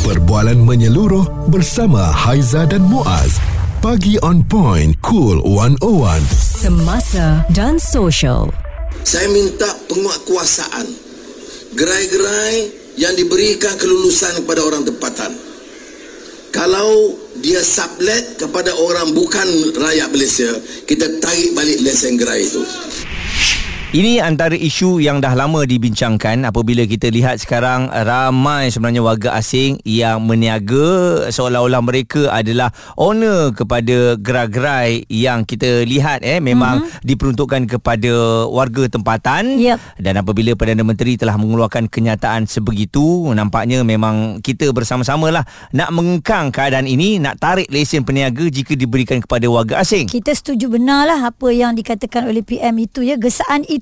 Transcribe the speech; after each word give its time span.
Perbualan 0.00 0.56
menyeluruh 0.64 1.52
bersama 1.52 2.00
Haiza 2.00 2.64
dan 2.64 2.80
Muaz. 2.88 3.36
Pagi 3.84 4.16
on 4.24 4.40
point, 4.40 4.96
cool 5.04 5.44
101. 5.44 6.24
Semasa 6.32 7.44
dan 7.52 7.76
social. 7.76 8.48
Saya 9.04 9.28
minta 9.28 9.68
penguatkuasaan. 9.92 10.88
Gerai-gerai 11.76 12.56
yang 12.96 13.12
diberikan 13.12 13.76
kelulusan 13.76 14.40
kepada 14.40 14.64
orang 14.64 14.88
tempatan. 14.88 15.36
Kalau 16.48 17.20
dia 17.44 17.60
sublet 17.60 18.40
kepada 18.40 18.72
orang 18.80 19.12
bukan 19.12 19.44
rakyat 19.76 20.08
Malaysia, 20.08 20.48
kita 20.88 21.20
tarik 21.20 21.52
balik 21.52 21.76
lesen 21.84 22.16
gerai 22.16 22.48
itu. 22.48 22.64
Ini 23.90 24.22
antara 24.22 24.54
isu 24.54 25.02
yang 25.02 25.18
dah 25.18 25.34
lama 25.34 25.66
dibincangkan 25.66 26.46
apabila 26.46 26.86
kita 26.86 27.10
lihat 27.10 27.42
sekarang 27.42 27.90
ramai 27.90 28.70
sebenarnya 28.70 29.02
warga 29.02 29.34
asing 29.34 29.82
yang 29.82 30.22
meniaga 30.22 31.26
seolah-olah 31.26 31.82
mereka 31.82 32.30
adalah 32.30 32.70
owner 32.94 33.50
kepada 33.50 34.14
gerai-gerai 34.14 35.10
yang 35.10 35.42
kita 35.42 35.82
lihat 35.82 36.22
eh 36.22 36.38
memang 36.38 36.86
mm-hmm. 36.86 37.02
diperuntukkan 37.02 37.66
kepada 37.66 38.46
warga 38.46 38.86
tempatan 38.86 39.58
Yep. 39.58 39.98
dan 39.98 40.22
apabila 40.22 40.54
Perdana 40.54 40.86
Menteri 40.86 41.18
telah 41.18 41.34
mengeluarkan 41.34 41.90
kenyataan 41.90 42.46
sebegitu 42.46 43.26
nampaknya 43.34 43.82
memang 43.82 44.38
kita 44.38 44.70
bersama-sama 44.70 45.34
lah 45.34 45.42
nak 45.74 45.90
mengengkang 45.90 46.54
keadaan 46.54 46.86
ini 46.86 47.18
nak 47.18 47.42
tarik 47.42 47.66
lesen 47.66 48.06
peniaga 48.06 48.46
jika 48.54 48.78
diberikan 48.78 49.18
kepada 49.18 49.50
warga 49.50 49.82
asing. 49.82 50.06
Kita 50.06 50.30
setuju 50.30 50.70
benarlah 50.70 51.26
apa 51.26 51.50
yang 51.50 51.74
dikatakan 51.74 52.30
oleh 52.30 52.46
PM 52.46 52.78
itu 52.78 53.02
ya. 53.02 53.18
Gesaan 53.18 53.66
itu 53.66 53.79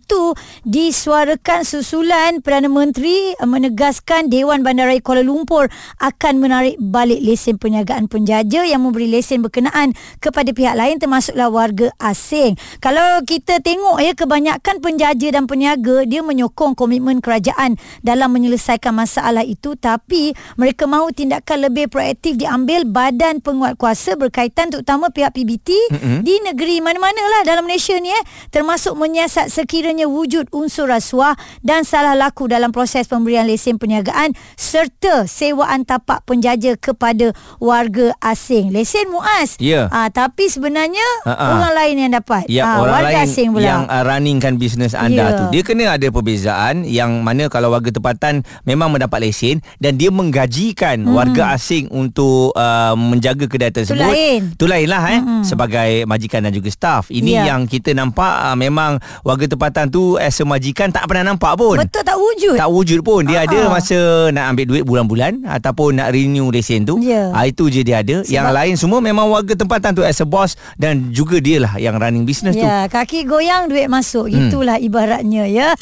disuarakan 0.63 1.65
susulan 1.65 2.41
Perdana 2.45 2.71
Menteri 2.71 3.35
eh, 3.35 3.49
menegaskan 3.49 4.31
Dewan 4.31 4.63
Bandaraya 4.63 5.01
Kuala 5.01 5.25
Lumpur 5.25 5.71
akan 5.99 6.35
menarik 6.39 6.77
balik 6.79 7.19
lesen 7.25 7.57
perniagaan 7.57 8.07
penjaja 8.07 8.63
yang 8.65 8.85
memberi 8.85 9.11
lesen 9.11 9.43
berkenaan 9.43 9.97
kepada 10.23 10.53
pihak 10.53 10.75
lain 10.75 11.01
termasuklah 11.01 11.49
warga 11.51 11.89
asing. 11.99 12.55
Kalau 12.79 13.25
kita 13.25 13.59
tengok 13.65 13.99
ya 13.99 14.13
kebanyakan 14.15 14.79
penjaja 14.79 15.29
dan 15.35 15.45
peniaga 15.51 16.05
dia 16.05 16.23
menyokong 16.23 16.79
komitmen 16.79 17.19
kerajaan 17.19 17.81
dalam 18.05 18.31
menyelesaikan 18.35 18.95
masalah 18.95 19.43
itu 19.43 19.75
tapi 19.75 20.37
mereka 20.61 20.85
mahu 20.85 21.11
tindakan 21.11 21.71
lebih 21.71 21.89
proaktif 21.89 22.37
diambil 22.37 22.85
badan 22.85 23.41
penguat 23.41 23.75
kuasa 23.81 24.15
berkaitan 24.15 24.71
terutama 24.71 25.09
pihak 25.09 25.33
PBT 25.33 25.69
mm-hmm. 25.93 26.19
di 26.23 26.35
negeri 26.45 26.77
mana-mana 26.85 27.23
lah 27.39 27.43
dalam 27.49 27.65
Malaysia 27.65 27.97
ni 27.99 28.13
eh 28.13 28.25
termasuk 28.53 28.95
menyiasat 28.95 29.49
sekiranya 29.49 29.88
wujud 29.97 30.53
unsur 30.53 30.85
rasuah 30.85 31.33
dan 31.61 31.81
salah 31.83 32.13
laku 32.13 32.45
dalam 32.45 32.69
proses 32.69 33.09
pemberian 33.09 33.49
lesen 33.49 33.77
perniagaan 33.77 34.37
serta 34.55 35.25
sewaan 35.25 35.83
tapak 35.83 36.21
penjaja 36.23 36.75
kepada 36.75 37.33
warga 37.57 38.13
asing. 38.21 38.69
Lesen 38.69 39.09
muas. 39.09 39.57
Ya. 39.57 39.89
Ah 39.89 40.09
tapi 40.09 40.49
sebenarnya 40.49 41.07
Ha-ha. 41.23 41.57
orang 41.57 41.73
lain 41.75 41.95
yang 41.99 42.13
dapat. 42.13 42.45
Ya, 42.47 42.67
Ah, 42.67 42.83
orang 42.83 42.93
warga 42.99 43.09
lain 43.15 43.25
asing 43.25 43.49
pula. 43.51 43.65
yang 43.65 43.83
uh, 43.87 44.03
runningkan 44.03 44.53
bisnes 44.57 44.93
anda 44.93 45.25
Ya. 45.25 45.39
tu. 45.39 45.45
Dia 45.51 45.63
kena 45.63 45.85
ada 45.95 46.07
perbezaan 46.07 46.83
yang 46.83 47.23
mana 47.23 47.47
kalau 47.47 47.71
warga 47.71 47.89
tempatan 47.89 48.43
memang 48.65 48.91
mendapat 48.91 49.23
lesen 49.23 49.63
dan 49.77 49.95
dia 49.95 50.11
menggajikan 50.11 51.01
hmm. 51.01 51.15
warga 51.15 51.55
asing 51.55 51.87
untuk 51.89 52.51
uh, 52.53 52.93
menjaga 52.95 53.47
kedai 53.47 53.71
tersebut. 53.71 54.03
lain. 54.03 54.41
Tu 54.55 54.67
lain 54.67 54.85
lah 54.85 55.03
eh 55.07 55.21
hmm. 55.21 55.43
sebagai 55.45 56.03
majikan 56.05 56.43
dan 56.43 56.51
juga 56.51 56.69
staff. 56.69 57.07
Ini 57.09 57.31
Ya. 57.31 57.53
yang 57.53 57.65
kita 57.65 57.93
nampak 57.93 58.27
uh, 58.43 58.57
memang 58.57 58.97
warga 59.23 59.47
tempatan 59.47 59.78
tu 59.87 60.19
as 60.19 60.35
a 60.35 60.43
majikan 60.43 60.91
tak 60.91 61.07
pernah 61.07 61.31
nampak 61.31 61.55
pun. 61.55 61.79
Betul 61.79 62.03
tak 62.03 62.19
wujud. 62.19 62.57
Tak 62.59 62.67
wujud 62.67 63.01
pun 63.01 63.23
Dia 63.23 63.43
Ha-ha. 63.43 63.47
ada 63.47 63.59
masa 63.69 63.99
Nak 64.31 64.45
ambil 64.49 64.65
duit 64.65 64.83
bulan-bulan 64.83 65.43
Ataupun 65.45 65.95
nak 65.95 66.11
renew 66.11 66.49
lesen 66.49 66.83
tu 66.83 66.97
Ya. 66.99 67.29
ha, 67.31 67.45
Itu 67.45 67.67
je 67.67 67.83
dia 67.83 67.99
ada 67.99 68.23
Sebab 68.23 68.31
Yang 68.31 68.49
lain 68.49 68.75
semua 68.75 68.99
Memang 68.99 69.27
warga 69.27 69.53
tempatan 69.53 69.91
tu 69.93 70.01
As 70.01 70.17
a 70.17 70.25
boss 70.25 70.55
Dan 70.75 71.11
juga 71.11 71.37
dia 71.37 71.61
lah 71.61 71.75
Yang 71.77 71.95
running 71.99 72.25
business 72.25 72.55
tu 72.55 72.63
Ya, 72.63 72.87
kaki 72.87 73.23
goyang 73.25 73.67
duit 73.67 73.87
masuk. 73.87 74.27
Hmm. 74.27 74.49
Itulah 74.49 74.79
ibaratnya 74.79 75.45
ya. 75.45 75.75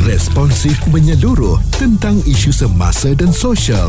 Responsif 0.00 0.78
menyeluruh 0.88 1.60
tentang 1.72 2.16
isu 2.24 2.50
semasa 2.50 3.12
dan 3.12 3.28
sosial. 3.28 3.88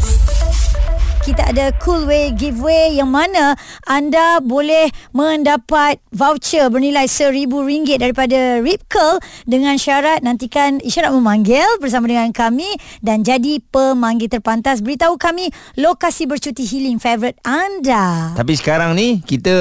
Kita 1.21 1.53
ada 1.53 1.69
Cool 1.77 2.09
Way 2.09 2.33
giveaway 2.33 2.97
yang 2.97 3.13
mana 3.13 3.53
anda 3.85 4.41
boleh 4.41 4.89
mendapat 5.13 6.01
voucher 6.09 6.65
bernilai 6.73 7.05
RM1,000 7.05 8.01
daripada 8.01 8.57
Rip 8.57 8.89
Curl 8.89 9.21
dengan 9.45 9.77
syarat 9.77 10.25
nantikan 10.25 10.81
isyarat 10.81 11.13
memanggil 11.13 11.65
bersama 11.77 12.09
dengan 12.09 12.33
kami 12.33 12.65
dan 13.05 13.21
jadi 13.21 13.61
pemanggil 13.69 14.33
terpantas. 14.33 14.81
Beritahu 14.81 15.21
kami 15.21 15.53
lokasi 15.77 16.25
bercuti 16.25 16.65
healing 16.65 16.97
favourite 16.97 17.37
anda. 17.45 18.33
Tapi 18.33 18.57
sekarang 18.57 18.97
ni 18.97 19.21
kita 19.21 19.53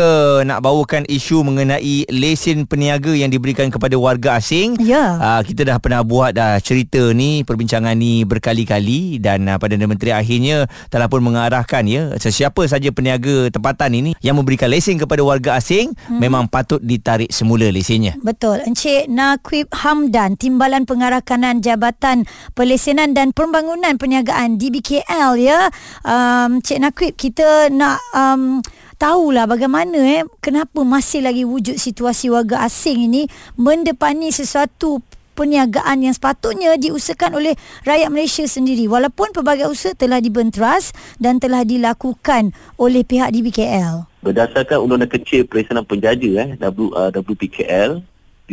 nak 0.48 0.64
bawakan 0.64 1.04
isu 1.12 1.44
mengenai 1.44 2.08
lesen 2.08 2.64
peniaga 2.64 3.12
yang 3.12 3.28
diberikan 3.28 3.68
kepada 3.68 4.00
warga 4.00 4.40
asing. 4.40 4.80
Ya. 4.80 5.20
Uh, 5.20 5.40
kita 5.44 5.68
dah 5.68 5.76
pernah 5.76 6.00
buat 6.00 6.32
dah 6.32 6.56
cerita 6.64 7.12
ni, 7.12 7.44
perbincangan 7.44 7.92
ni 8.00 8.24
berkali-kali 8.24 9.20
dan 9.20 9.44
uh, 9.44 9.60
Perdana 9.60 9.84
Menteri 9.84 10.16
akhirnya 10.16 10.64
telah 10.88 11.04
pun 11.12 11.20
mengarahkan 11.50 11.82
ya 11.90 12.02
sesiapa 12.14 12.62
saja 12.70 12.94
peniaga 12.94 13.50
tempatan 13.50 13.90
ini 13.90 14.10
yang 14.22 14.38
memberikan 14.38 14.70
lesen 14.70 15.02
kepada 15.02 15.18
warga 15.26 15.58
asing 15.58 15.90
hmm. 16.06 16.22
memang 16.22 16.46
patut 16.46 16.78
ditarik 16.78 17.26
semula 17.34 17.66
lesennya. 17.66 18.14
Betul. 18.22 18.62
Encik 18.62 19.10
Naquib 19.10 19.66
Hamdan, 19.74 20.38
Timbalan 20.38 20.86
Pengarah 20.86 21.18
Kanan 21.18 21.58
Jabatan 21.58 22.22
Pelesenan 22.54 23.18
dan 23.18 23.34
Pembangunan 23.34 23.98
Perniagaan 23.98 24.62
DBKL 24.62 25.34
ya. 25.42 25.74
Um, 26.06 26.62
Encik 26.62 26.78
Naquib, 26.78 27.12
kita 27.18 27.66
nak 27.74 27.98
um, 28.14 28.62
tahulah 29.00 29.48
bagaimana 29.48 29.96
eh 29.96 30.22
kenapa 30.44 30.84
masih 30.84 31.24
lagi 31.24 31.48
wujud 31.48 31.80
situasi 31.80 32.28
warga 32.28 32.60
asing 32.68 33.08
ini 33.08 33.24
mendepani 33.56 34.28
sesuatu 34.28 35.00
perniagaan 35.40 36.04
yang 36.04 36.12
sepatutnya 36.12 36.76
diusahakan 36.76 37.40
oleh 37.40 37.56
rakyat 37.88 38.12
Malaysia 38.12 38.44
sendiri 38.44 38.84
walaupun 38.92 39.32
pelbagai 39.32 39.72
usaha 39.72 39.96
telah 39.96 40.20
dibenteras 40.20 40.92
dan 41.16 41.40
telah 41.40 41.64
dilakukan 41.64 42.52
oleh 42.76 43.00
pihak 43.00 43.32
DBKL. 43.32 44.04
berdasarkan 44.20 44.84
undang-undang 44.84 45.16
kecil 45.16 45.48
perisanan 45.48 45.88
penjaja 45.88 46.28
eh 46.44 46.48
W, 46.60 46.92
uh, 46.92 47.08
WPKL 47.08 48.04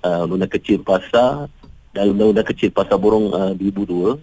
uh, 0.00 0.24
undang-undang 0.24 0.52
kecil 0.56 0.80
pasar 0.80 1.52
dan 1.92 2.16
undang-undang 2.16 2.48
kecil 2.48 2.72
pasar 2.72 2.96
borong 2.96 3.28
uh, 3.36 3.52
2002 3.60 4.16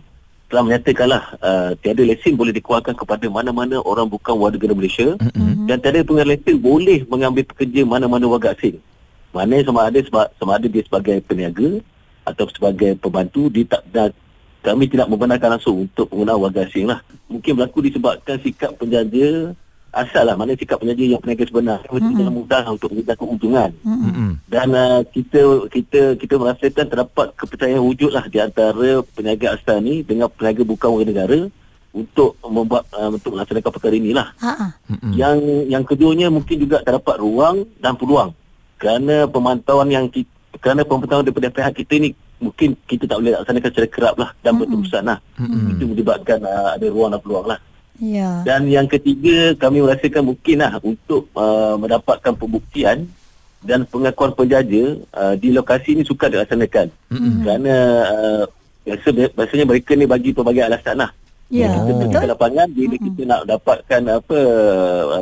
telah 0.49 0.65
menyatakanlah 0.65 1.23
uh, 1.37 1.71
tiada 1.77 2.01
lesen 2.01 2.33
boleh 2.33 2.49
dikeluarkan 2.49 2.97
kepada 2.97 3.29
mana-mana 3.29 3.77
orang 3.85 4.09
bukan 4.09 4.33
warga 4.33 4.57
negara 4.57 4.73
Malaysia 4.73 5.13
mm-hmm. 5.21 5.69
dan 5.69 5.77
tiada 5.77 6.01
pengeluaran 6.01 6.33
lesen 6.33 6.57
boleh 6.57 7.05
mengambil 7.05 7.45
pekerja 7.45 7.85
mana-mana 7.85 8.25
warga 8.25 8.57
asing. 8.57 8.81
Mana 9.29 9.61
sama 9.61 9.89
ada 9.89 9.99
seba- 10.01 10.31
sama 10.37 10.57
ada 10.57 10.65
dia 10.65 10.81
sebagai 10.81 11.21
peniaga 11.21 11.81
atau 12.25 12.45
sebagai 12.49 12.97
pembantu 12.97 13.49
dia 13.49 13.65
tak 13.65 13.83
dah, 13.89 14.09
kami 14.65 14.89
tidak 14.89 15.07
membenarkan 15.09 15.57
langsung 15.57 15.85
untuk 15.85 16.09
penggunaan 16.09 16.41
warga 16.41 16.65
asing 16.65 16.89
lah. 16.89 16.99
Mungkin 17.29 17.57
berlaku 17.57 17.85
disebabkan 17.85 18.41
sikap 18.41 18.73
penjaja 18.75 19.53
asal 19.89 20.21
lah 20.21 20.37
mana 20.37 20.53
sikap 20.53 20.77
penjaja 20.77 21.17
yang 21.17 21.21
peniaga 21.21 21.49
sebenar 21.49 21.81
mm-hmm. 21.81 22.13
tidak 22.13 22.33
mudah 22.33 22.63
untuk 22.69 22.93
mengejar 22.93 23.17
keuntungan 23.17 23.69
Mm-mm. 23.81 24.37
dan 24.45 24.69
uh, 24.69 25.01
kita 25.01 25.65
kita 25.65 26.01
kita 26.13 26.35
merasakan 26.37 26.85
terdapat 26.85 27.27
kepercayaan 27.33 27.81
wujud 27.81 28.13
lah 28.13 28.21
di 28.29 28.37
antara 28.37 29.01
peniaga 29.01 29.57
asal 29.57 29.81
ni 29.81 30.05
dengan 30.05 30.29
peniaga 30.29 30.61
bukan 30.61 30.93
warga 30.93 31.09
negara 31.09 31.39
untuk 31.89 32.37
membuat 32.45 32.85
uh, 32.93 33.09
untuk 33.09 33.33
melaksanakan 33.33 33.71
perkara 33.73 33.95
inilah. 33.97 34.27
Ha. 34.45 34.77
Yang 35.09 35.37
yang 35.73 35.81
keduanya 35.81 36.29
mungkin 36.29 36.61
juga 36.61 36.85
terdapat 36.85 37.17
ruang 37.17 37.65
dan 37.81 37.97
peluang 37.97 38.29
kerana 38.79 39.27
pemantauan 39.27 39.91
yang 39.91 40.07
kita, 40.07 40.31
kerana 40.63 40.87
pemantauan 40.87 41.27
daripada 41.27 41.51
pihak 41.51 41.75
kita 41.83 41.99
ni 41.99 42.09
mungkin 42.39 42.73
kita 42.87 43.03
tak 43.03 43.19
boleh 43.19 43.35
laksanakan 43.35 43.69
secara 43.69 43.87
kerap 43.91 44.15
lah 44.15 44.29
dan 44.39 44.55
berterusan 44.55 45.03
lah. 45.03 45.19
Mm-mm. 45.35 45.75
Itu 45.75 45.83
menyebabkan 45.91 46.39
uh, 46.41 46.79
ada 46.79 46.87
ruang 46.87 47.11
dan 47.11 47.19
peluang 47.19 47.47
lah. 47.51 47.59
Ya. 47.99 48.47
Dan 48.47 48.71
yang 48.71 48.87
ketiga 48.87 49.51
kami 49.59 49.83
merasakan 49.83 50.31
mungkin 50.31 50.63
lah 50.63 50.79
untuk 50.79 51.27
uh, 51.35 51.75
mendapatkan 51.75 52.31
pembuktian 52.31 53.11
dan 53.59 53.83
pengakuan 53.83 54.31
penjaja 54.31 55.03
uh, 55.11 55.35
di 55.35 55.51
lokasi 55.51 55.99
ini 55.99 56.07
sukar 56.07 56.31
dilaksanakan. 56.31 56.87
Mm-mm. 57.11 57.43
Kerana 57.43 57.75
uh, 58.07 58.43
biasa 58.87 59.07
biasanya 59.35 59.65
mereka 59.67 59.91
ni 59.99 60.07
bagi 60.07 60.31
pelbagai 60.31 60.63
alasan 60.63 61.03
lah. 61.03 61.11
Ya, 61.49 61.65
Kita 61.65 61.91
betul. 61.97 62.21
ke 62.21 62.27
lapangan 62.29 62.67
bila 62.69 62.95
kita 62.95 63.21
nak 63.25 63.41
dapatkan 63.49 64.01
apa 64.05 64.39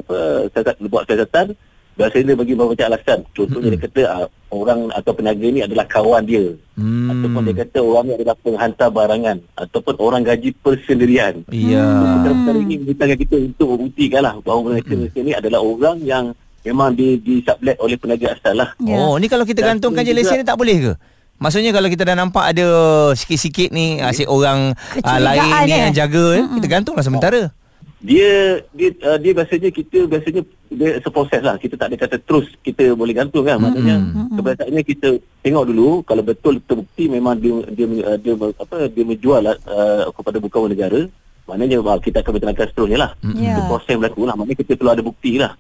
apa 0.04 0.16
siasat 0.52 0.76
buat 0.92 1.08
siasatan 1.08 1.56
biasanya 1.98 2.24
dia 2.32 2.38
bagi 2.38 2.54
beberapa 2.54 2.84
alasan. 2.86 3.20
Contohnya 3.34 3.74
dia 3.74 3.82
kata 3.82 4.02
uh, 4.06 4.28
orang 4.54 4.94
atau 4.94 5.12
peniaga 5.18 5.48
ni 5.50 5.62
adalah 5.66 5.86
kawan 5.90 6.24
dia. 6.24 6.54
Hmm. 6.78 7.10
Ataupun 7.10 7.42
dia 7.50 7.56
kata 7.66 7.80
orang 7.82 8.04
ni 8.06 8.14
adalah 8.22 8.36
penghantar 8.38 8.88
barangan 8.94 9.38
ataupun 9.58 9.94
orang 9.98 10.22
gaji 10.22 10.54
persendirian. 10.62 11.42
Ya. 11.50 11.84
Perkara-perkara 11.84 12.58
ini 12.62 12.76
memerintahkan 12.86 13.18
kita 13.18 13.36
untuk 13.42 13.68
membuktikan 13.76 14.22
lah 14.22 14.36
bahawa 14.46 14.62
mereka, 14.78 14.94
ni 15.18 15.34
adalah 15.34 15.60
orang 15.66 15.98
yang 16.06 16.26
memang 16.62 16.94
di 16.94 17.18
di 17.18 17.42
sublet 17.42 17.76
oleh 17.82 17.98
peniaga 17.98 18.38
asal 18.38 18.54
lah. 18.54 18.70
Ya. 18.80 18.96
Oh, 18.96 19.18
ni 19.18 19.26
kalau 19.26 19.44
kita 19.44 19.66
Dan 19.66 19.82
gantungkan 19.82 20.06
je 20.06 20.14
lesen 20.14 20.38
ni 20.38 20.46
tak 20.46 20.62
boleh 20.62 20.78
ke? 20.78 20.94
Maksudnya 21.38 21.70
kalau 21.70 21.86
kita 21.86 22.02
dah 22.02 22.18
nampak 22.18 22.50
ada 22.50 22.66
sikit-sikit 23.14 23.70
ni 23.70 24.02
asyik 24.02 24.26
orang 24.26 24.74
uh, 25.06 25.20
lain 25.22 25.70
ni 25.70 25.74
eh? 25.74 25.80
yang 25.86 25.94
jaga 25.94 26.42
mm 26.42 26.58
kita 26.58 26.68
gantunglah 26.70 27.06
sementara. 27.06 27.54
Dia 27.98 28.62
dia 28.78 28.90
uh, 29.10 29.18
dia 29.18 29.34
biasanya 29.34 29.74
kita 29.74 30.06
biasanya 30.06 30.42
dia 30.70 31.02
seproses 31.02 31.42
lah. 31.42 31.58
Kita 31.58 31.74
tak 31.74 31.90
ada 31.90 31.98
kata 31.98 32.16
terus 32.22 32.46
kita 32.62 32.94
boleh 32.94 33.18
gantung 33.18 33.42
kan. 33.42 33.58
Maknanya 33.58 33.96
kebiasaannya 34.38 34.84
kita 34.86 35.18
tengok 35.42 35.66
dulu 35.74 35.90
kalau 36.06 36.22
betul 36.22 36.62
terbukti 36.62 37.10
memang 37.10 37.42
dia 37.42 37.58
dia 37.74 37.86
uh, 38.06 38.18
dia, 38.22 38.34
dia 38.38 38.54
apa 38.54 38.86
dia 38.86 39.04
menjual 39.04 39.42
uh, 39.50 40.14
kepada 40.14 40.38
bukan 40.38 40.70
negara. 40.70 41.02
Maknanya 41.50 41.82
uh, 41.82 41.98
kita 41.98 42.22
akan 42.22 42.32
bertindakan 42.38 42.68
seterusnya 42.70 42.98
lah. 43.02 43.12
Ya. 43.34 43.58
Itu 43.58 43.62
proses 43.66 43.96
berlaku 43.98 44.22
lah. 44.30 44.36
Maknanya 44.38 44.58
kita 44.62 44.72
perlu 44.78 44.92
ada 44.94 45.02
bukti 45.02 45.32
lah. 45.42 45.52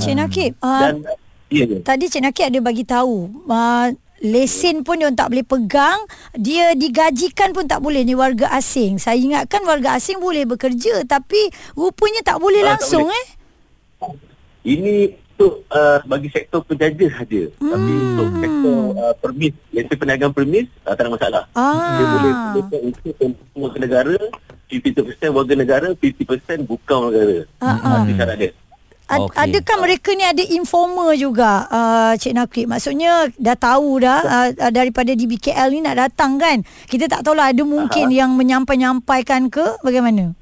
Cik 0.00 0.14
Nakib, 0.16 0.52
uh, 0.64 0.80
Dan 0.80 0.94
iya 1.52 1.64
je. 1.68 1.76
tadi 1.84 2.04
Cik 2.08 2.24
Nakib 2.24 2.44
ada 2.48 2.58
bagi 2.64 2.84
tahu 2.88 3.28
uh, 3.52 3.92
lesen 4.22 4.80
pun 4.80 4.96
dia 4.96 5.10
tak 5.10 5.28
boleh 5.28 5.42
pegang, 5.42 5.98
dia 6.32 6.72
digajikan 6.72 7.50
pun 7.50 7.66
tak 7.66 7.78
boleh 7.78 8.00
ni 8.00 8.14
warga 8.14 8.48
asing. 8.52 8.96
Saya 8.96 9.18
ingatkan 9.18 9.60
warga 9.62 9.94
asing 9.94 10.16
boleh 10.16 10.46
bekerja 10.46 11.02
tapi 11.02 11.38
rupanya 11.72 12.22
tak 12.22 12.38
boleh 12.38 12.62
Ah, 12.62 12.72
tak 12.72 12.86
langsung 12.86 13.04
boleh. 13.04 13.18
eh. 13.18 13.28
Ini 14.62 14.94
untuk 15.32 15.66
uh, 15.66 15.98
bagi 16.06 16.30
sektor 16.30 16.62
penjaja 16.62 17.02
saja. 17.12 17.42
Tapi 17.50 17.92
untuk 18.14 18.28
sektor 18.38 18.78
uh, 18.94 19.14
permis, 19.18 19.52
lesen 19.68 19.96
perniagaan 19.98 20.30
permis, 20.30 20.70
uh, 20.86 20.94
tak 20.94 21.02
ada 21.02 21.10
masalah. 21.10 21.42
Ah. 21.52 21.98
Dia 21.98 22.04
boleh 22.06 22.32
lesen 22.54 22.80
untuk 22.86 23.14
warga 23.58 23.78
negara, 23.80 24.14
50% 24.70 25.34
warga 25.34 25.54
negara, 25.58 25.86
50% 25.92 26.62
bukan 26.62 26.96
warga 27.02 27.18
negara. 27.18 27.44
Ah, 27.58 27.74
Ah, 27.76 27.98
Itu 28.00 28.14
syarat 28.14 28.36
dia. 28.38 28.50
Ad, 29.12 29.20
Okey. 29.28 29.36
Adakah 29.36 29.76
mereka 29.84 30.08
ni 30.16 30.24
ada 30.24 30.44
informer 30.56 31.12
juga 31.20 31.68
uh, 31.68 32.12
Cik 32.16 32.32
Nakib 32.32 32.66
Maksudnya 32.72 33.28
dah 33.36 33.56
tahu 33.60 34.00
dah 34.00 34.20
uh, 34.24 34.48
uh, 34.56 34.72
Daripada 34.72 35.12
di 35.12 35.28
BKL 35.28 35.68
ni 35.68 35.84
nak 35.84 36.00
datang 36.00 36.40
kan 36.40 36.64
Kita 36.88 37.04
tak 37.12 37.28
tahulah 37.28 37.52
ada 37.52 37.60
mungkin 37.60 38.08
Aha. 38.08 38.18
yang 38.24 38.32
menyampai-nyampaikan 38.32 39.52
ke 39.52 39.76
Bagaimana? 39.84 40.32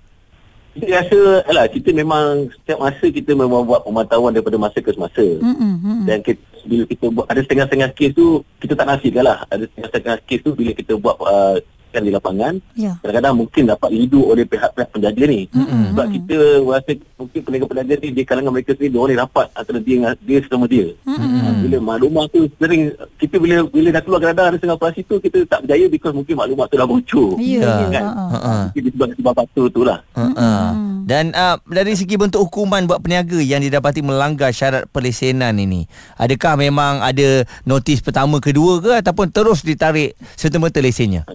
Kita 0.70 0.86
rasa, 1.02 1.42
alah, 1.50 1.66
kita 1.66 1.90
memang 1.90 2.46
setiap 2.46 2.78
masa 2.78 3.10
kita 3.10 3.34
memang 3.34 3.66
buat 3.66 3.82
pemantauan 3.82 4.30
daripada 4.30 4.54
masa 4.54 4.78
ke 4.78 4.94
semasa. 4.94 5.26
Mm-mm. 5.42 6.06
Dan 6.06 6.22
kita, 6.22 6.38
bila 6.62 6.82
kita 6.86 7.04
buat, 7.10 7.26
ada 7.26 7.42
setengah-setengah 7.42 7.90
kes 7.98 8.10
tu, 8.14 8.46
kita 8.62 8.78
tak 8.78 8.86
nafikan 8.86 9.26
lah. 9.26 9.42
Ada 9.50 9.66
setengah-setengah 9.66 10.16
kes 10.30 10.40
tu 10.46 10.50
bila 10.54 10.70
kita 10.70 10.92
buat 10.94 11.18
uh, 11.26 11.58
kan 11.90 12.02
di 12.06 12.10
lapangan, 12.14 12.54
Ya. 12.78 12.96
kadang-kadang 13.02 13.34
mungkin 13.34 13.62
dapat 13.66 13.90
lidu 13.90 14.20
oleh 14.24 14.46
pihak-pihak 14.46 14.88
penjaga 14.94 15.24
ni. 15.26 15.46
Mm-hmm. 15.50 15.82
Sebab 15.92 16.06
kita 16.14 16.36
rasa 16.64 16.90
mungkin 17.18 17.40
peniaga-peniaga 17.44 17.94
ni 18.00 18.08
di 18.14 18.22
kalangan 18.24 18.52
mereka 18.54 18.70
sendiri 18.78 18.90
dia 18.94 19.00
boleh 19.02 19.16
rapat 19.18 19.46
antara 19.54 19.78
dia 19.82 19.94
dengan 19.98 20.14
dia 20.22 20.38
sama 20.46 20.66
dia. 20.70 20.86
Mm-hmm. 21.04 21.54
Bila 21.66 21.76
maklumat 21.82 22.24
tu 22.30 22.40
sering 22.56 22.82
kita 23.18 23.36
bila 23.36 23.54
bila 23.68 23.88
dah 23.92 24.02
keluar 24.02 24.18
kadang-kadang 24.22 24.46
ada 24.48 24.56
setengah 24.56 24.76
operasi 24.78 25.00
tu 25.04 25.16
kita 25.18 25.38
tak 25.46 25.60
berjaya 25.66 25.86
because 25.90 26.14
mungkin 26.14 26.34
maklumat 26.38 26.66
tu 26.70 26.76
dah 26.78 26.88
bocor. 26.88 27.30
Ya, 27.42 27.60
Ya. 27.60 27.70
ya. 27.84 27.88
Kan? 27.90 28.04
ha, 28.06 28.24
ha. 28.24 28.38
Ha. 28.40 28.52
Mungkin 28.70 28.82
disebab 28.88 29.08
sebab 29.18 29.34
tu 29.70 29.82
lah. 29.82 29.98
Uh-uh. 30.16 30.90
Dan 31.10 31.34
uh, 31.34 31.58
dari 31.66 31.98
segi 31.98 32.14
bentuk 32.14 32.38
hukuman 32.46 32.86
buat 32.86 33.02
peniaga 33.02 33.42
yang 33.42 33.58
didapati 33.64 33.98
melanggar 33.98 34.54
syarat 34.54 34.86
perlesenan 34.94 35.58
ini, 35.58 35.90
adakah 36.14 36.54
memang 36.54 37.02
ada 37.02 37.42
notis 37.66 37.98
pertama 37.98 38.38
kedua 38.38 38.78
ke 38.78 38.90
ataupun 39.02 39.32
terus 39.34 39.66
ditarik 39.66 40.14
serta-merta 40.38 40.78
lesennya? 40.78 41.26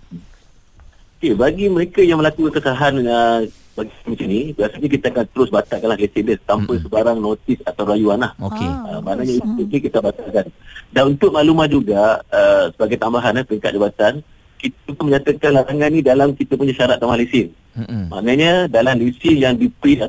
Okay, 1.25 1.33
bagi 1.33 1.65
mereka 1.73 2.05
yang 2.05 2.21
melakukan 2.21 2.53
kesalahan 2.53 3.01
uh, 3.01 3.41
bagi 3.73 3.97
macam 4.05 4.27
ni, 4.29 4.53
biasanya 4.53 4.87
kita 4.93 5.05
akan 5.09 5.25
terus 5.33 5.49
batalkanlah 5.49 5.97
lesen 5.97 6.21
dia 6.21 6.37
tanpa 6.45 6.77
mm 6.77 6.85
sebarang 6.85 7.17
notis 7.17 7.57
atau 7.65 7.81
rayuan 7.81 8.21
lah. 8.21 8.37
Okey. 8.45 8.61
Uh, 8.61 9.01
maknanya 9.01 9.33
itu 9.41 9.65
okay, 9.65 9.79
kita 9.89 10.05
batalkan. 10.05 10.53
Dan 10.93 11.17
untuk 11.17 11.33
maklumat 11.33 11.73
juga, 11.73 12.21
uh, 12.29 12.69
sebagai 12.77 13.01
tambahan 13.01 13.41
eh, 13.41 13.45
peringkat 13.49 13.73
jabatan, 13.73 14.13
kita 14.61 14.89
pun 14.93 15.03
menyatakan 15.09 15.49
larangan 15.49 15.89
ni 15.89 15.99
dalam 16.05 16.29
kita 16.37 16.53
punya 16.61 16.77
syarat 16.77 17.01
tambah 17.01 17.17
lesen. 17.17 17.49
Mm-mm. 17.73 18.13
Maknanya 18.13 18.69
dalam 18.69 19.01
lesen 19.01 19.35
yang 19.41 19.57
diprint 19.57 20.05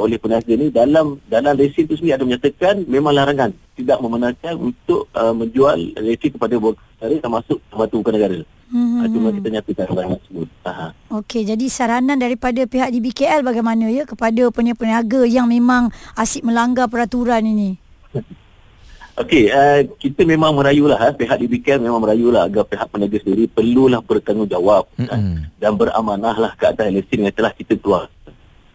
oleh 0.00 0.16
peniaga 0.16 0.48
ni 0.56 0.72
dalam 0.72 1.20
dalam 1.28 1.52
lesen 1.60 1.84
tu 1.84 1.92
sendiri 1.92 2.16
ada 2.16 2.24
menyatakan 2.24 2.88
memang 2.88 3.12
larangan 3.12 3.52
tidak 3.76 4.00
membenarkan 4.00 4.72
untuk 4.72 5.12
uh, 5.12 5.36
menjual 5.36 5.76
lesen 6.00 6.32
kepada 6.32 6.56
bukan 6.56 6.80
negara 6.96 7.20
termasuk 7.20 7.60
pembantu 7.68 7.94
bukan 8.00 8.14
negara. 8.16 8.38
Hmm. 8.74 9.06
Hmm. 9.06 9.06
Cuma 9.06 9.30
kita 9.30 9.48
nyatakan 9.54 10.18
tersebut. 10.18 10.48
Aha. 10.66 10.90
Okey, 11.22 11.46
jadi 11.46 11.62
saranan 11.70 12.18
daripada 12.18 12.66
pihak 12.66 12.90
di 12.90 12.98
BKL 12.98 13.46
bagaimana 13.46 13.86
ya 13.86 14.02
kepada 14.02 14.50
peniaga 14.50 15.22
yang 15.30 15.46
memang 15.46 15.94
asyik 16.18 16.42
melanggar 16.42 16.90
peraturan 16.90 17.46
ini? 17.46 17.78
Okey, 19.22 19.46
uh, 19.46 19.86
kita 20.02 20.26
memang 20.26 20.58
merayulah 20.58 20.98
ha, 20.98 21.14
pihak 21.14 21.38
di 21.38 21.46
BKL 21.46 21.86
memang 21.86 22.02
merayulah 22.02 22.50
agar 22.50 22.66
pihak 22.66 22.90
peniaga 22.90 23.22
sendiri 23.22 23.46
perlulah 23.46 24.02
bertanggungjawab 24.02 24.90
Mm-mm. 24.98 25.06
ha, 25.06 25.46
dan 25.62 25.78
beramanahlah 25.78 26.58
ke 26.58 26.66
atas 26.66 26.90
lesen 26.90 27.22
yang 27.22 27.30
telah 27.30 27.54
kita 27.54 27.78
keluar. 27.78 28.10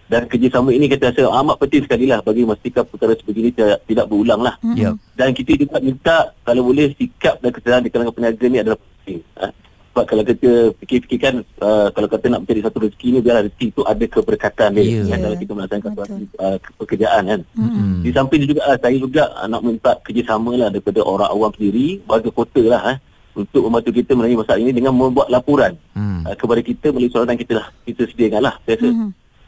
Dan 0.07 0.31
kerjasama 0.31 0.71
ini 0.71 0.87
kita 0.87 1.11
rasa 1.11 1.27
amat 1.43 1.59
penting 1.59 1.83
sekali 1.85 2.07
lah 2.07 2.23
bagi 2.23 2.47
memastikan 2.47 2.87
perkara 2.87 3.13
sebegini 3.19 3.51
tidak, 3.51 3.83
tidak 3.83 4.09
berulang 4.09 4.41
lah. 4.41 4.55
Ya. 4.73 4.95
Dan 5.13 5.37
kita 5.37 5.53
juga 5.53 5.77
minta 5.83 6.33
kalau 6.41 6.65
boleh 6.65 6.95
sikap 6.97 7.37
dan 7.43 7.53
kesadaran 7.53 7.83
di 7.85 7.91
kalangan 7.93 8.15
peniaga 8.15 8.45
ni 8.49 8.57
adalah 8.57 8.79
penting. 8.79 9.21
Ha. 9.37 9.68
Sebab 9.89 10.05
kalau 10.05 10.21
kita 10.21 10.51
fikir-fikirkan 10.77 11.41
uh, 11.65 11.89
kalau 11.89 12.05
kata 12.05 12.29
nak 12.29 12.45
mencari 12.45 12.61
satu 12.61 12.77
rezeki 12.85 13.07
ni 13.09 13.19
biarlah 13.25 13.49
rezeki 13.49 13.65
itu 13.73 13.81
ada 13.81 14.05
keberkatan 14.05 14.69
dia 14.77 14.85
yeah. 15.01 15.17
dalam 15.17 15.37
kita 15.41 15.51
melaksanakan 15.57 15.91
suatu 15.97 16.13
uh, 16.37 16.57
pekerjaan 16.77 17.23
kan. 17.25 17.41
Mm-mm. 17.57 18.05
Di 18.05 18.09
samping 18.13 18.39
itu 18.45 18.53
juga 18.53 18.69
uh, 18.69 18.77
saya 18.77 18.95
juga 19.01 19.23
uh, 19.33 19.47
nak 19.49 19.61
minta 19.65 19.91
kerjasama 20.05 20.53
lah 20.55 20.69
daripada 20.69 21.01
orang 21.01 21.29
awam 21.33 21.51
sendiri, 21.57 22.05
warga 22.05 22.29
kota 22.29 22.61
lah 22.61 22.81
eh, 22.93 22.97
untuk 23.33 23.65
membantu 23.65 23.89
kita 23.97 24.11
menangani 24.13 24.37
masalah 24.39 24.59
ini 24.61 24.71
dengan 24.77 24.93
membuat 24.93 25.27
laporan 25.33 25.73
Hmm. 25.97 26.23
uh, 26.23 26.35
kepada 26.37 26.61
kita 26.63 26.93
melalui 26.93 27.11
soalan 27.11 27.35
kita 27.35 27.53
lah 27.59 27.67
kita 27.83 28.07
sediakan 28.07 28.41
lah 28.45 28.55
saya 28.63 28.77
rasa. 28.79 28.89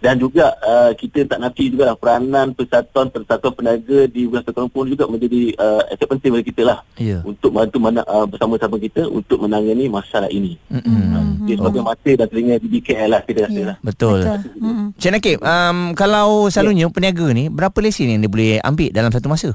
Dan 0.01 0.17
juga 0.17 0.57
uh, 0.57 0.91
kita 0.91 1.29
tak 1.29 1.37
nafi 1.37 1.69
juga 1.69 1.93
lah 1.93 1.95
peranan 1.95 2.57
persatuan 2.57 3.07
persatuan 3.07 3.53
peniaga 3.53 4.09
di 4.09 4.25
Wilayah 4.25 4.49
Selatan 4.49 4.67
pun 4.67 4.89
juga 4.89 5.05
menjadi 5.05 5.53
uh, 5.55 5.85
aspek 5.87 6.09
penting 6.09 6.33
bagi 6.33 6.49
kita 6.49 6.61
lah 6.65 6.79
Ya. 6.97 7.21
untuk 7.21 7.53
bantu 7.53 7.77
mana, 7.77 8.01
uh, 8.09 8.25
bersama-sama 8.25 8.81
kita 8.81 9.05
untuk 9.05 9.45
menangani 9.45 9.85
masalah 9.85 10.25
ini. 10.27 10.57
Mm-mm. 10.73 10.89
Uh, 11.13 11.25
dia 11.45 11.55
sebagai 11.55 11.85
mata 11.85 12.11
dan 12.11 12.25
telinga 12.25 12.57
di 12.57 12.67
BKL 12.67 13.09
lah 13.09 13.21
kita 13.21 13.45
rasa 13.45 13.59
Ya. 13.61 13.65
lah. 13.69 13.77
Betul. 13.85 14.25
Betul. 14.25 14.37
Mm-mm. 14.57 14.87
Cik 14.97 15.11
Nakib, 15.13 15.37
um, 15.39 15.77
kalau 15.93 16.49
selalunya 16.49 16.89
peniaga 16.89 17.29
ni 17.29 17.53
berapa 17.53 17.77
lesen 17.77 18.09
yang 18.09 18.25
dia 18.25 18.31
boleh 18.33 18.57
ambil 18.65 18.89
dalam 18.89 19.13
satu 19.13 19.29
masa? 19.29 19.53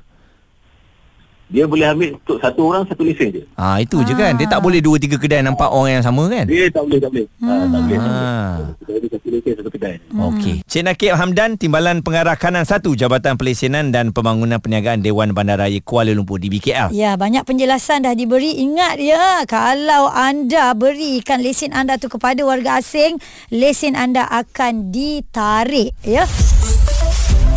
Dia 1.46 1.62
boleh 1.62 1.86
ambil 1.86 2.10
untuk 2.14 2.42
satu 2.42 2.60
orang 2.66 2.82
satu 2.84 3.06
lesen 3.06 3.30
je. 3.30 3.42
Ah 3.54 3.78
itu 3.78 4.02
je 4.02 4.12
kan. 4.12 4.34
Dia 4.34 4.46
tak 4.46 4.58
boleh 4.58 4.82
dua 4.82 4.98
tiga 4.98 5.14
kedai 5.14 5.40
nampak 5.40 5.70
orang 5.70 5.98
yang 5.98 6.04
sama 6.04 6.26
kan? 6.26 6.42
Dia 6.42 6.66
tak 6.68 6.82
boleh, 6.82 6.98
tak 6.98 7.10
boleh. 7.14 7.26
Ah, 7.38 7.64
tak 7.64 7.80
boleh. 7.80 7.96
tak 7.96 8.10
Ah. 8.10 8.54
boleh. 8.82 9.08
Satu 9.08 9.28
lesen 9.30 9.52
satu 9.54 9.70
kedai. 9.70 9.94
Okey. 10.10 10.56
Cik 10.66 10.82
Nakib 10.82 11.14
Hamdan, 11.14 11.54
Timbalan 11.54 12.02
Pengarah 12.02 12.34
Kanan 12.34 12.64
1 12.64 12.82
Jabatan 12.92 13.38
Pelesenan 13.38 13.94
dan 13.94 14.10
Pembangunan 14.10 14.58
Perniagaan 14.58 15.00
Dewan 15.00 15.30
Bandaraya 15.30 15.78
Kuala 15.78 16.10
Lumpur 16.10 16.36
di 16.36 16.48
BKL. 16.48 16.90
Ya, 16.90 17.14
banyak 17.14 17.46
penjelasan 17.46 18.02
dah 18.02 18.12
diberi. 18.12 18.58
Ingat 18.58 18.98
ya, 18.98 19.46
kalau 19.46 20.10
anda 20.10 20.74
berikan 20.74 21.38
lesen 21.38 21.70
anda 21.70 21.94
tu 21.94 22.08
kepada 22.08 22.42
warga 22.42 22.80
asing, 22.80 23.22
lesen 23.48 23.94
anda 23.94 24.26
akan 24.26 24.90
ditarik 24.90 25.94
ya. 26.02 26.26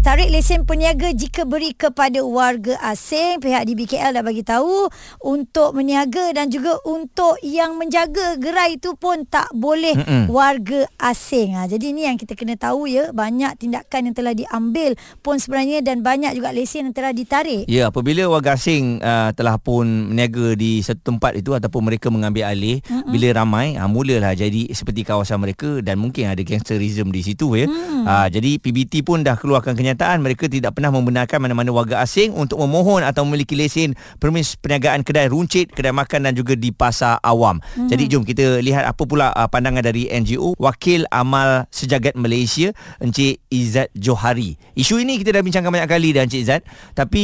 Tarik 0.00 0.32
lesen 0.32 0.64
peniaga 0.64 1.12
jika 1.12 1.44
beri 1.44 1.76
kepada 1.76 2.24
warga 2.24 2.72
asing. 2.88 3.36
Pihak 3.36 3.68
di 3.68 3.76
BKL 3.76 4.16
dah 4.16 4.24
bagi 4.24 4.40
tahu 4.40 4.88
untuk 5.20 5.76
meniaga 5.76 6.32
dan 6.32 6.48
juga 6.48 6.80
untuk 6.88 7.36
yang 7.44 7.76
menjaga 7.76 8.40
gerai 8.40 8.80
itu 8.80 8.96
pun 8.96 9.28
tak 9.28 9.52
boleh 9.52 9.92
Mm-mm. 9.92 10.32
warga 10.32 10.88
asing. 10.96 11.52
Ha, 11.52 11.68
jadi 11.68 11.92
ini 11.92 12.08
yang 12.08 12.16
kita 12.16 12.32
kena 12.32 12.56
tahu 12.56 12.88
ya. 12.88 13.12
Banyak 13.12 13.60
tindakan 13.60 14.08
yang 14.08 14.16
telah 14.16 14.32
diambil 14.32 14.96
pun 15.20 15.36
sebenarnya 15.36 15.84
dan 15.84 16.00
banyak 16.00 16.32
juga 16.32 16.48
lesen 16.56 16.88
yang 16.88 16.96
telah 16.96 17.12
ditarik. 17.12 17.68
Ya, 17.68 17.92
apabila 17.92 18.24
warga 18.24 18.56
asing 18.56 19.04
uh, 19.04 19.36
telah 19.36 19.60
pun 19.60 19.84
meniaga 20.16 20.56
di 20.56 20.80
satu 20.80 21.12
tempat 21.12 21.36
itu 21.36 21.52
ataupun 21.52 21.92
mereka 21.92 22.08
mengambil 22.08 22.48
alih, 22.48 22.80
mm-hmm. 22.88 23.12
bila 23.12 23.44
ramai, 23.44 23.76
uh, 23.76 23.84
mulalah 23.84 24.32
jadi 24.32 24.64
seperti 24.72 25.04
kawasan 25.04 25.44
mereka 25.44 25.84
dan 25.84 26.00
mungkin 26.00 26.32
ada 26.32 26.40
gangsterism 26.40 27.12
di 27.12 27.20
situ 27.20 27.52
ya. 27.52 27.68
Mm. 27.68 28.08
Uh, 28.08 28.28
jadi 28.32 28.56
PBT 28.56 29.04
pun 29.04 29.20
dah 29.20 29.36
keluarkan 29.36 29.76
kenyataan 29.76 29.89
kenyataan 29.90 30.22
mereka 30.22 30.46
tidak 30.46 30.78
pernah 30.78 30.94
membenarkan 30.94 31.42
mana-mana 31.42 31.74
warga 31.74 31.98
asing 31.98 32.30
untuk 32.30 32.62
memohon 32.62 33.02
atau 33.02 33.26
memiliki 33.26 33.58
lesen 33.58 33.98
permis 34.22 34.54
perniagaan 34.54 35.02
kedai 35.02 35.26
runcit, 35.26 35.74
kedai 35.74 35.90
makan 35.90 36.30
dan 36.30 36.32
juga 36.38 36.54
di 36.54 36.70
pasar 36.70 37.18
awam. 37.26 37.58
Hmm. 37.74 37.90
Jadi 37.90 38.06
jom 38.06 38.22
kita 38.22 38.62
lihat 38.62 38.86
apa 38.86 39.02
pula 39.02 39.34
uh, 39.34 39.50
pandangan 39.50 39.82
dari 39.82 40.06
NGO 40.06 40.54
Wakil 40.62 41.10
Amal 41.10 41.66
Sejagat 41.74 42.14
Malaysia 42.14 42.70
Encik 43.02 43.42
Izzat 43.50 43.90
Johari. 43.98 44.54
Isu 44.78 45.02
ini 45.02 45.18
kita 45.18 45.34
dah 45.34 45.42
bincangkan 45.42 45.74
banyak 45.74 45.90
kali 45.90 46.14
dah 46.14 46.22
Encik 46.22 46.46
Izzat. 46.46 46.62
Tapi 46.94 47.22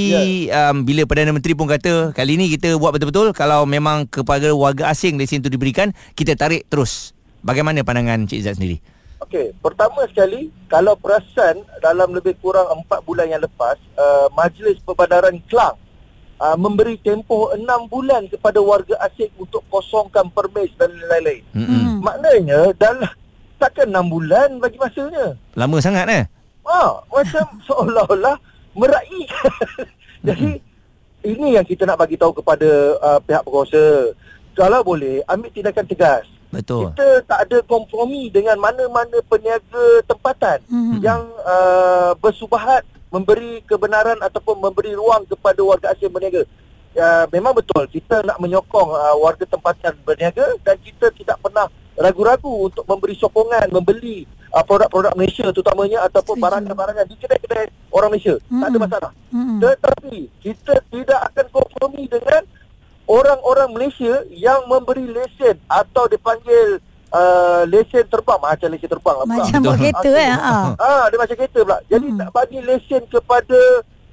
yeah. 0.50 0.74
um, 0.74 0.82
bila 0.82 1.06
Perdana 1.06 1.30
Menteri 1.30 1.54
pun 1.54 1.70
kata 1.70 2.10
kali 2.10 2.34
ini 2.34 2.50
kita 2.50 2.74
buat 2.82 2.90
betul-betul 2.90 3.30
kalau 3.30 3.62
memang 3.62 4.10
kepada 4.10 4.50
warga 4.50 4.90
asing 4.90 5.14
lesen 5.14 5.38
itu 5.38 5.54
diberikan, 5.54 5.94
kita 6.18 6.34
tarik 6.34 6.66
terus. 6.66 7.14
Bagaimana 7.46 7.86
pandangan 7.86 8.26
Encik 8.26 8.42
Izzat 8.42 8.58
sendiri? 8.58 8.95
Okey, 9.16 9.56
pertama 9.64 10.04
sekali, 10.12 10.52
kalau 10.68 10.92
perasan 10.92 11.64
dalam 11.80 12.12
lebih 12.12 12.36
kurang 12.44 12.84
4 12.84 13.00
bulan 13.00 13.26
yang 13.32 13.40
lepas, 13.40 13.80
uh, 13.96 14.28
Majlis 14.36 14.76
Perbandaran 14.84 15.40
Kelang 15.48 15.80
uh, 16.40 16.56
memberi 16.56 17.00
tempoh 17.00 17.52
6 17.56 17.64
bulan 17.88 18.28
kepada 18.28 18.60
warga 18.60 18.94
asing 19.08 19.32
untuk 19.40 19.64
kosongkan 19.72 20.28
permis 20.32 20.72
dan 20.76 20.92
lain-lain. 21.08 21.44
Mm-hmm. 21.56 22.04
Maknanya, 22.04 22.60
dalam 22.76 23.08
takkan 23.56 23.88
6 23.88 24.12
bulan 24.12 24.48
bagi 24.60 24.76
masanya. 24.76 25.36
Lama 25.56 25.76
sangat 25.80 26.06
eh? 26.12 26.24
Ha, 26.66 27.00
macam 27.08 27.46
seolah-olah 27.68 28.36
meraih. 28.76 29.28
Jadi, 30.26 30.60
mm-hmm. 30.60 31.32
ini 31.32 31.46
yang 31.56 31.64
kita 31.64 31.88
nak 31.88 32.04
bagi 32.04 32.20
tahu 32.20 32.36
kepada 32.36 32.68
uh, 33.00 33.18
pihak 33.24 33.42
berkuasa. 33.48 34.12
Kalau 34.56 34.80
boleh, 34.84 35.20
ambil 35.28 35.52
tindakan 35.52 35.84
tegas. 35.88 36.24
Betul. 36.50 36.92
Kita 36.92 37.08
tak 37.26 37.38
ada 37.48 37.58
kompromi 37.66 38.30
dengan 38.30 38.56
mana-mana 38.60 39.18
peniaga 39.26 40.02
tempatan 40.06 40.62
hmm. 40.70 41.02
yang 41.02 41.22
uh, 41.42 42.12
bersubahat 42.18 42.86
memberi 43.10 43.62
kebenaran 43.64 44.18
ataupun 44.20 44.60
memberi 44.60 44.92
ruang 44.94 45.24
kepada 45.26 45.60
warga 45.62 45.86
asing 45.94 46.10
berniaga. 46.10 46.44
Uh, 46.96 47.28
memang 47.28 47.52
betul 47.52 47.84
kita 47.92 48.24
nak 48.24 48.40
menyokong 48.40 48.88
uh, 48.88 49.16
warga 49.20 49.44
tempatan 49.44 49.92
berniaga 50.00 50.56
dan 50.64 50.80
kita 50.80 51.12
tidak 51.12 51.36
pernah 51.44 51.68
ragu-ragu 51.92 52.72
untuk 52.72 52.88
memberi 52.88 53.12
sokongan 53.16 53.68
membeli 53.68 54.24
uh, 54.52 54.64
produk-produk 54.64 55.12
Malaysia 55.16 55.44
terutamanya 55.52 56.04
ataupun 56.08 56.40
barangan-barangan 56.40 57.04
di 57.08 57.16
kedai-kedai 57.20 57.68
orang 57.92 58.10
Malaysia. 58.12 58.36
Hmm. 58.48 58.60
Tak 58.60 58.68
ada 58.68 58.78
masalah. 58.80 59.10
Hmm. 59.32 59.58
Tetapi 59.60 60.16
kita 60.40 60.74
tidak 60.92 61.20
akan 61.32 61.46
kompromi 61.52 61.95
orang-orang 63.66 63.74
Malaysia 63.74 64.14
yang 64.30 64.60
memberi 64.70 65.04
lesen 65.10 65.58
atau 65.66 66.06
dipanggil 66.06 66.78
uh, 67.10 67.62
lesen 67.66 68.06
terbang 68.06 68.38
macam 68.38 68.68
lesen 68.70 68.88
terbang 68.90 69.16
lah 69.18 69.26
macam 69.26 69.58
buat 69.62 69.76
kereta 69.78 70.10
eh 70.14 70.30
ha. 70.30 70.54
ah 70.78 71.04
dia 71.10 71.18
macam 71.18 71.36
kereta 71.36 71.60
pula 71.66 71.78
jadi 71.90 72.06
hmm. 72.06 72.18
nak 72.22 72.30
bagi 72.30 72.58
lesen 72.62 73.02
kepada 73.10 73.60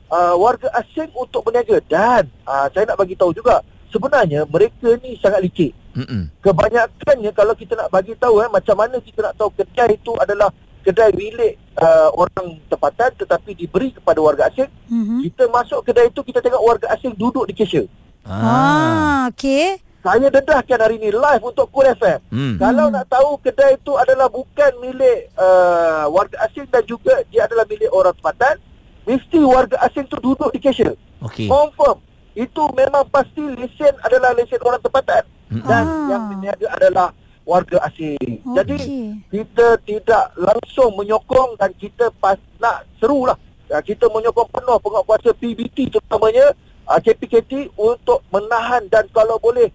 uh, 0.10 0.36
warga 0.42 0.68
asing 0.82 1.10
untuk 1.14 1.46
berniaga 1.46 1.78
dan 1.86 2.24
uh, 2.50 2.68
saya 2.74 2.90
nak 2.90 2.98
bagi 2.98 3.14
tahu 3.14 3.32
juga 3.34 3.62
sebenarnya 3.94 4.50
mereka 4.50 4.98
ni 5.06 5.14
sangat 5.22 5.46
licik 5.46 5.72
Mm-mm. 5.94 6.26
kebanyakannya 6.42 7.30
kalau 7.38 7.54
kita 7.54 7.78
nak 7.78 7.94
bagi 7.94 8.18
tahu 8.18 8.42
eh 8.42 8.50
macam 8.50 8.74
mana 8.74 8.98
kita 8.98 9.30
nak 9.30 9.38
tahu 9.38 9.54
kedai 9.54 9.94
itu 9.94 10.12
adalah 10.18 10.50
kedai 10.82 11.14
milik 11.14 11.62
uh, 11.78 12.10
orang 12.18 12.58
tempatan 12.66 13.14
tetapi 13.14 13.54
diberi 13.54 13.94
kepada 13.94 14.18
warga 14.18 14.50
asing 14.50 14.68
mm-hmm. 14.90 15.20
kita 15.30 15.44
masuk 15.54 15.86
kedai 15.86 16.10
itu 16.10 16.26
kita 16.26 16.42
tengok 16.42 16.66
warga 16.66 16.90
asing 16.98 17.14
duduk 17.14 17.46
di 17.46 17.54
cashier 17.54 17.86
Ah, 18.24 18.40
ah 18.40 19.22
okey. 19.36 19.80
Saya 20.04 20.28
dedahkan 20.28 20.80
hari 20.84 21.00
ini 21.00 21.16
live 21.16 21.44
untuk 21.48 21.72
Cool 21.72 21.88
FM. 21.96 22.20
Hmm. 22.28 22.56
Kalau 22.60 22.92
hmm. 22.92 22.96
nak 23.00 23.06
tahu 23.08 23.40
kedai 23.40 23.80
itu 23.80 23.96
adalah 23.96 24.28
bukan 24.28 24.72
milik 24.84 25.32
uh, 25.40 26.12
warga 26.12 26.44
asing 26.44 26.68
dan 26.68 26.84
juga 26.84 27.24
dia 27.32 27.48
adalah 27.48 27.64
milik 27.64 27.88
orang 27.88 28.12
tempatan, 28.20 28.60
mesti 29.08 29.40
warga 29.48 29.80
asing 29.88 30.04
tu 30.12 30.20
duduk 30.20 30.52
di 30.52 30.60
cashier. 30.60 30.96
Okey. 31.24 31.48
Confirm. 31.48 32.04
Itu 32.36 32.68
memang 32.76 33.08
pasti 33.08 33.44
lesen 33.56 33.96
adalah 34.04 34.36
lesen 34.36 34.60
orang 34.60 34.82
tempatan 34.84 35.24
hmm. 35.56 35.64
dan 35.64 35.84
ah. 35.88 36.08
yang 36.12 36.22
berniaga 36.36 36.68
adalah 36.76 37.08
warga 37.48 37.78
asing. 37.88 38.44
Okay. 38.44 38.56
Jadi 38.60 38.78
kita 39.32 39.68
tidak 39.88 40.26
langsung 40.36 41.00
menyokong 41.00 41.56
dan 41.60 41.72
kita 41.80 42.12
pas 42.20 42.40
nak 42.60 42.88
serulah. 43.00 43.40
Kita 43.72 44.06
menyokong 44.12 44.52
penuh 44.52 44.78
penguatkuasa 44.84 45.32
PBT 45.40 45.96
terutamanya 45.96 46.52
uh, 46.88 46.96
ah, 46.96 47.00
KPKT 47.00 47.74
untuk 47.80 48.24
menahan 48.32 48.88
dan 48.92 49.08
kalau 49.12 49.40
boleh 49.40 49.72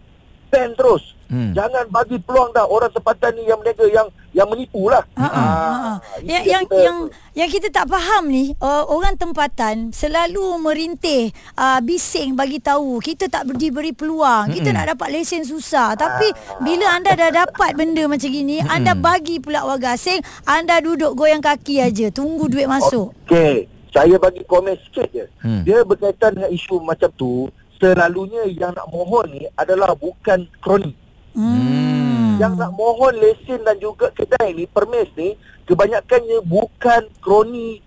ban 0.48 0.72
terus. 0.74 1.14
Hmm. 1.28 1.52
Jangan 1.52 1.92
bagi 1.92 2.16
peluang 2.24 2.56
dah 2.56 2.64
orang 2.64 2.88
tempatan 2.88 3.36
ni 3.36 3.44
yang 3.44 3.60
mereka 3.60 3.84
yang 3.84 4.08
yang 4.32 4.48
menipu 4.48 4.88
lah. 4.88 5.04
Ha, 5.12 5.28
ha, 5.28 5.44
ha. 5.44 5.92
Yang 6.24 6.44
yang 6.48 6.64
kita, 6.64 6.80
yang 6.80 6.96
yang 7.36 7.50
kita 7.52 7.68
tak 7.68 7.84
faham 7.84 8.32
ni 8.32 8.56
uh, 8.64 8.88
orang 8.88 9.12
tempatan 9.20 9.92
selalu 9.92 10.56
merintih 10.56 11.28
uh, 11.52 11.84
bising 11.84 12.32
bagi 12.32 12.64
tahu 12.64 12.96
kita 13.04 13.28
tak 13.28 13.44
diberi 13.60 13.92
peluang. 13.92 14.48
Hmm. 14.48 14.56
Kita 14.56 14.72
nak 14.72 14.96
dapat 14.96 15.20
lesen 15.20 15.44
susah. 15.44 15.92
Tapi 16.00 16.32
ha. 16.32 16.64
bila 16.64 16.96
anda 16.96 17.12
dah 17.12 17.44
dapat 17.44 17.76
benda 17.76 18.08
macam 18.08 18.32
gini, 18.32 18.64
hmm. 18.64 18.72
anda 18.72 18.96
bagi 18.96 19.36
pula 19.36 19.68
warga 19.68 20.00
asing, 20.00 20.24
anda 20.48 20.80
duduk 20.80 21.12
goyang 21.12 21.44
kaki 21.44 21.84
aja 21.84 22.08
tunggu 22.08 22.48
duit 22.48 22.64
masuk. 22.64 23.12
Okey 23.28 23.77
saya 23.92 24.16
bagi 24.20 24.42
komen 24.44 24.76
sikit 24.88 25.08
je. 25.10 25.26
Hmm. 25.42 25.62
Dia 25.64 25.82
berkaitan 25.82 26.36
dengan 26.36 26.50
isu 26.52 26.80
macam 26.82 27.10
tu, 27.16 27.48
selalunya 27.78 28.44
yang 28.48 28.72
nak 28.74 28.88
mohon 28.90 29.26
ni 29.30 29.46
adalah 29.54 29.94
bukan 29.94 30.46
kroni. 30.62 30.92
Hmm. 31.34 32.38
Yang 32.38 32.54
nak 32.58 32.72
mohon 32.74 33.14
lesen 33.18 33.60
dan 33.66 33.76
juga 33.82 34.10
kedai 34.14 34.54
ni, 34.54 34.64
permis 34.70 35.10
ni, 35.18 35.34
kebanyakannya 35.66 36.42
bukan 36.46 37.02
kroni 37.20 37.82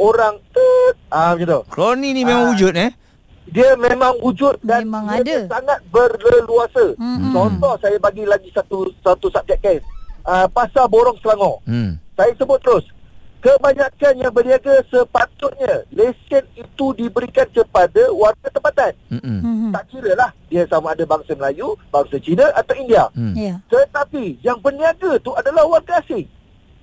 orang 0.00 0.38
tut. 0.50 0.94
Ah 1.08 1.34
macam 1.34 1.46
tu. 1.46 1.60
Kroni 1.70 2.08
ni 2.12 2.22
memang 2.26 2.48
ah. 2.48 2.50
wujud 2.54 2.74
eh? 2.74 2.90
Dia 3.52 3.74
memang 3.74 4.22
wujud 4.22 4.62
dan 4.62 4.86
memang 4.86 5.10
dia 5.26 5.44
ada. 5.44 5.58
sangat 5.58 5.80
berleluasa. 5.90 6.94
Hmm. 6.96 7.34
Contoh 7.34 7.74
saya 7.82 7.98
bagi 7.98 8.22
lagi 8.22 8.48
satu 8.54 8.88
satu 9.02 9.28
subjek 9.28 9.58
case. 9.60 9.84
Uh, 10.22 10.46
pasar 10.54 10.86
borong 10.86 11.18
Selangor. 11.18 11.58
Hmm. 11.66 11.98
Saya 12.14 12.30
sebut 12.38 12.62
terus 12.62 12.86
kebanyakan 13.42 14.14
yang 14.22 14.30
berniaga 14.30 14.86
sepatutnya 14.86 15.82
lesen 15.90 16.46
itu 16.54 16.86
diberikan 16.94 17.44
kepada 17.50 18.14
warga 18.14 18.48
tempatan. 18.54 18.94
Mm-hmm. 19.10 19.74
Tak 19.74 19.84
kira 19.90 20.12
lah 20.14 20.30
dia 20.46 20.62
sama 20.70 20.94
ada 20.94 21.02
bangsa 21.02 21.34
Melayu, 21.34 21.74
bangsa 21.90 22.22
Cina 22.22 22.46
atau 22.54 22.74
India. 22.78 23.10
Mm. 23.18 23.34
Yeah. 23.34 23.56
Tetapi 23.66 24.38
yang 24.46 24.62
berniaga 24.62 25.18
tu 25.18 25.34
adalah 25.34 25.66
warga 25.66 25.98
asing. 25.98 26.30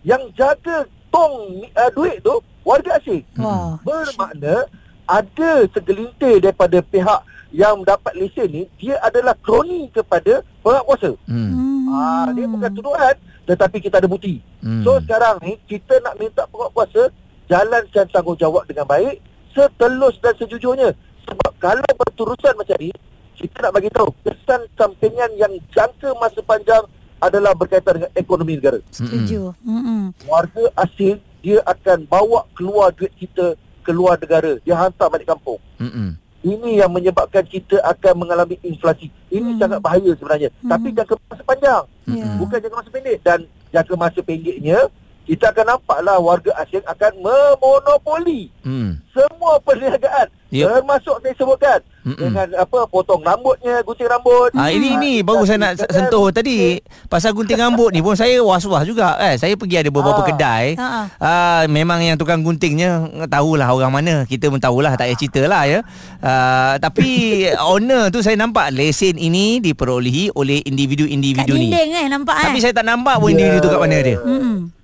Yang 0.03 0.35
jaga 0.35 0.83
tong 1.07 1.63
uh, 1.63 1.89
duit 1.95 2.19
tu 2.19 2.35
warga 2.67 2.99
asing. 2.99 3.23
Mm. 3.39 3.79
Bermakna 3.87 4.67
ada 5.07 5.51
segelintir 5.71 6.43
daripada 6.43 6.83
pihak 6.83 7.23
yang 7.55 7.81
mendapat 7.81 8.13
lesen 8.13 8.51
ni 8.51 8.63
dia 8.75 8.99
adalah 8.99 9.33
kroni 9.39 9.87
kepada 9.95 10.43
penguasa. 10.59 11.15
Mm. 11.23 11.87
Ah, 11.87 12.27
dia 12.35 12.45
bukan 12.51 12.71
tuduhan 12.75 13.15
tetapi 13.47 13.79
kita 13.79 14.03
ada 14.03 14.11
bukti. 14.11 14.43
Hmm. 14.59 14.83
So 14.83 14.99
sekarang 15.03 15.39
ni 15.43 15.55
kita 15.67 15.99
nak 16.03 16.19
minta 16.19 16.43
penguatkuasa 16.51 17.11
jalankan 17.49 18.05
tanggungjawab 18.11 18.63
dengan 18.69 18.85
baik, 18.85 19.23
setelus 19.55 20.15
dan 20.21 20.33
sejujurnya. 20.37 20.93
Sebab 21.25 21.51
kalau 21.57 21.83
berterusan 21.97 22.53
macam 22.57 22.77
ni, 22.77 22.91
kita 23.39 23.55
nak 23.63 23.73
bagi 23.73 23.89
tahu 23.89 24.09
kesan 24.25 24.61
sampingan 24.75 25.31
yang 25.39 25.53
jangka 25.73 26.13
masa 26.19 26.39
panjang 26.43 26.83
adalah 27.19 27.51
berkaitan 27.55 28.03
dengan 28.03 28.11
ekonomi 28.15 28.59
negara. 28.59 28.79
Setuju. 28.91 29.53
Hmm. 29.63 30.15
Warga 30.27 30.71
asing 30.87 31.19
dia 31.39 31.63
akan 31.63 32.07
bawa 32.07 32.47
keluar 32.55 32.91
duit 32.91 33.11
kita 33.15 33.55
keluar 33.83 34.19
negara, 34.19 34.59
dia 34.61 34.75
hantar 34.75 35.09
balik 35.09 35.27
kampung. 35.27 35.59
Hmm. 35.79 36.19
Ini 36.39 36.85
yang 36.85 36.91
menyebabkan 36.95 37.43
kita 37.43 37.83
akan 37.83 38.23
mengalami 38.23 38.55
inflasi. 38.63 39.11
Ini 39.27 39.55
hmm. 39.55 39.59
sangat 39.59 39.79
bahaya 39.83 40.11
sebenarnya. 40.15 40.49
Hmm. 40.63 40.71
Tapi 40.71 40.87
jangka 40.95 41.13
masa 41.27 41.43
panjang. 41.43 41.83
Yeah. 42.07 42.35
Bukan 42.39 42.57
jangka 42.63 42.77
masa 42.79 42.91
pendek. 42.95 43.17
Dan 43.27 43.39
jangka 43.73 43.95
masa 43.95 44.19
pendeknya, 44.21 44.89
kita 45.29 45.53
akan 45.53 45.77
nampaklah 45.77 46.17
warga 46.17 46.51
asing 46.65 46.81
akan 46.89 47.11
memonopoli 47.21 48.49
hmm. 48.65 48.97
semua 49.13 49.61
perniagaan. 49.61 50.25
Yep. 50.49 50.65
Termasuk 50.65 51.15
saya 51.21 51.33
sebutkan. 51.37 51.79
Mm-mm. 51.99 52.31
dengan 52.31 52.47
apa 52.63 52.87
potong 52.87 53.19
rambutnya 53.19 53.83
gunting 53.83 54.07
rambut 54.07 54.55
ah 54.55 54.71
ini 54.71 54.95
ini 54.95 55.13
baru 55.19 55.43
saya 55.43 55.59
nak 55.59 55.83
sentuh 55.83 56.31
tadi 56.31 56.79
pasal 57.11 57.35
gunting 57.35 57.59
rambut 57.59 57.91
ni 57.91 57.99
pun 57.99 58.15
saya 58.15 58.39
was-was 58.39 58.87
juga 58.87 59.19
eh 59.19 59.35
saya 59.35 59.59
pergi 59.59 59.83
ada 59.83 59.91
beberapa 59.91 60.23
ha. 60.23 60.27
kedai 60.31 60.65
ha. 60.79 60.87
ah 61.19 61.61
memang 61.67 61.99
yang 61.99 62.15
tukang 62.15 62.39
guntingnya 62.39 63.03
tahulah 63.27 63.67
orang 63.67 63.91
mana 63.91 64.13
kita 64.23 64.47
pun 64.47 64.63
tahulah 64.63 64.95
tak 64.95 65.11
payah 65.11 65.17
ceritalah 65.19 65.63
ya 65.67 65.79
ah, 66.23 66.73
tapi 66.79 67.07
owner 67.75 68.07
tu 68.15 68.23
saya 68.23 68.39
nampak 68.39 68.71
lesen 68.71 69.19
ini 69.19 69.59
diperolehi 69.59 70.31
oleh 70.39 70.63
individu-individu 70.63 71.51
ni 71.51 71.67
eh, 71.75 72.07
nampak, 72.07 72.47
tapi 72.47 72.57
eh? 72.57 72.61
saya 72.63 72.73
tak 72.79 72.87
nampak 72.87 73.19
pun 73.19 73.27
yeah. 73.27 73.43
individu 73.43 73.59
tu 73.59 73.69
kat 73.75 73.79
mana 73.83 73.97
dia 73.99 74.17
mm. 74.23 74.78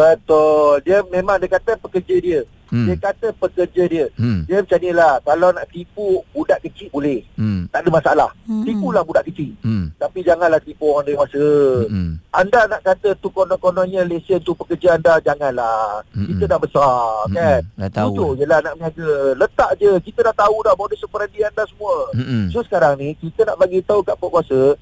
Betul 0.00 0.80
dia 0.80 1.04
memang 1.12 1.36
dia 1.36 1.52
kata 1.52 1.76
pekerja 1.76 2.16
dia 2.16 2.40
Hmm. 2.70 2.86
Dia 2.86 2.96
kata 3.02 3.34
pekerja 3.34 3.82
dia. 3.90 4.06
Hmm. 4.14 4.46
Dia 4.46 4.62
macam 4.62 4.78
ni 4.78 4.90
lah. 4.94 5.18
Kalau 5.26 5.50
nak 5.50 5.66
tipu 5.74 6.22
budak 6.30 6.62
kecil 6.62 6.86
boleh. 6.94 7.26
Hmm. 7.34 7.66
Tak 7.66 7.82
ada 7.82 7.90
masalah. 7.90 8.30
Hmm. 8.46 8.62
Tipulah 8.62 9.02
budak 9.02 9.26
kecil. 9.26 9.58
Hmm. 9.66 9.90
Tapi 9.98 10.22
janganlah 10.22 10.62
tipu 10.62 10.86
orang 10.86 11.10
dewasa. 11.10 11.46
Hmm. 11.90 12.22
Anda 12.30 12.70
nak 12.70 12.86
kata 12.86 13.18
tu 13.18 13.28
konon-kononnya 13.34 14.06
lesen 14.06 14.38
tu 14.46 14.54
pekerja 14.54 14.94
anda 14.94 15.18
janganlah. 15.18 15.98
Mm-mm. 16.14 16.30
Kita 16.30 16.44
dah 16.46 16.58
besar 16.62 17.26
kan. 17.34 17.60
Mm-mm. 17.66 17.80
Dah 17.82 17.90
tahu. 17.90 18.14
Jujur 18.14 18.30
je 18.38 18.44
lah 18.46 18.58
nak 18.62 18.74
berniaga. 18.78 19.12
Letak 19.34 19.70
je. 19.82 19.90
Kita 20.06 20.30
dah 20.30 20.34
tahu 20.38 20.56
dah 20.62 20.74
modus 20.78 21.02
operandi 21.02 21.42
anda 21.42 21.66
semua. 21.66 22.06
Hmm. 22.14 22.46
So 22.54 22.62
sekarang 22.62 23.02
ni 23.02 23.18
kita 23.18 23.50
nak 23.50 23.58
bagi 23.58 23.82
tahu 23.82 24.06
kat 24.06 24.14
pokok 24.14 24.46
kuasa 24.46 24.78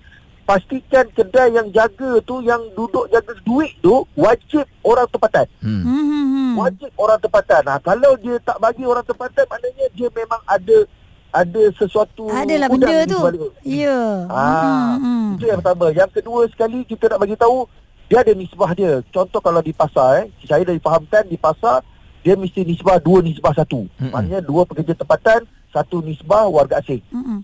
pastikan 0.49 1.05
kedai 1.12 1.52
yang 1.52 1.69
jaga 1.69 2.25
tu 2.25 2.40
yang 2.40 2.64
duduk 2.73 3.05
jaga 3.12 3.37
duit 3.45 3.69
tu 3.85 4.00
wajib 4.17 4.64
orang 4.81 5.05
tempatan. 5.12 5.45
Hmm. 5.61 5.85
Hmm, 5.85 6.05
hmm, 6.09 6.26
hmm. 6.33 6.52
Wajib 6.57 6.90
orang 6.97 7.21
tempatan. 7.21 7.62
Nah, 7.69 7.76
kalau 7.85 8.17
dia 8.17 8.40
tak 8.40 8.57
bagi 8.57 8.88
orang 8.88 9.05
tempatan 9.05 9.45
maknanya 9.45 9.87
dia 9.93 10.09
memang 10.09 10.40
ada 10.49 10.88
ada 11.28 11.62
sesuatu 11.76 12.33
Adalah 12.33 12.73
benda 12.73 13.05
tu. 13.05 13.21
Ya. 13.61 14.25
Ah, 14.33 14.97
Hmm, 14.97 15.05
hmm. 15.05 15.26
Itu 15.37 15.45
yang 15.52 15.61
pertama. 15.61 15.93
Yang 15.93 16.11
kedua 16.17 16.40
sekali 16.49 16.81
kita 16.88 17.12
nak 17.12 17.21
bagi 17.21 17.37
tahu 17.37 17.69
dia 18.09 18.25
ada 18.25 18.33
nisbah 18.33 18.73
dia. 18.73 19.05
Contoh 19.12 19.45
kalau 19.45 19.61
di 19.61 19.76
pasar 19.76 20.25
eh, 20.25 20.33
saya 20.49 20.64
dah 20.64 20.73
difahamkan 20.73 21.28
di 21.28 21.37
pasar 21.37 21.85
dia 22.25 22.35
mesti 22.40 22.64
nisbah 22.64 22.97
dua 22.97 23.21
nisbah 23.21 23.52
satu. 23.52 23.85
Mm-mm. 23.85 24.17
Maknanya 24.17 24.40
dua 24.40 24.64
pekerja 24.64 24.97
tempatan, 24.97 25.45
satu 25.69 26.00
nisbah 26.00 26.49
warga 26.49 26.81
asing. 26.81 27.05
Hmm, 27.12 27.21
hmm. 27.21 27.40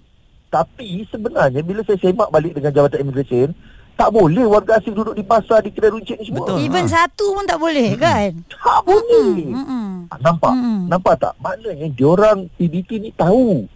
Tapi 0.55 1.03
sebenarnya 1.11 1.67
bila 1.67 1.83
saya 1.83 1.99
semak 1.99 2.31
balik 2.31 2.55
dengan 2.55 2.71
Jabatan 2.71 3.03
Immigration, 3.03 3.51
tak 3.95 4.11
boleh 4.11 4.47
warga 4.47 4.79
asing 4.79 4.95
duduk 4.95 5.19
di 5.19 5.27
pasar 5.27 5.63
di 5.63 5.75
kedai 5.75 5.91
runcit 5.91 6.15
ni 6.15 6.31
semua. 6.31 6.47
Betul. 6.47 6.63
Even 6.63 6.87
Ha. 6.87 6.91
satu 6.95 7.27
pun 7.35 7.43
tak 7.43 7.59
boleh 7.59 7.99
kan? 7.99 8.31
Tak 8.47 8.81
boleh. 8.87 9.51
Hmm, 9.51 9.67
hmm. 9.67 9.91
Nampak? 10.23 10.55
Mm-mm. 10.55 10.81
Nampak 10.87 11.15
tak? 11.19 11.35
Maknanya 11.39 11.91
diorang 11.91 12.47
PDT 12.55 13.03
ni 13.03 13.11
tahu. 13.11 13.67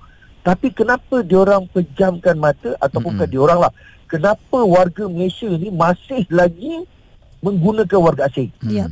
Tapi 0.43 0.71
kenapa 0.71 1.23
diorang 1.23 1.67
pejamkan 1.71 2.39
mata 2.39 2.79
ataupun 2.79 3.15
Mm-mm. 3.15 3.27
bukan 3.27 3.31
diorang 3.31 3.59
lah. 3.59 3.73
Kenapa 4.07 4.59
warga 4.63 5.05
Malaysia 5.07 5.51
ni 5.51 5.69
masih 5.69 6.25
lagi 6.31 6.87
menggunakan 7.43 7.99
warga 7.99 8.31
asing? 8.31 8.55
Hmm. 8.63 8.71
Ya. 8.71 8.87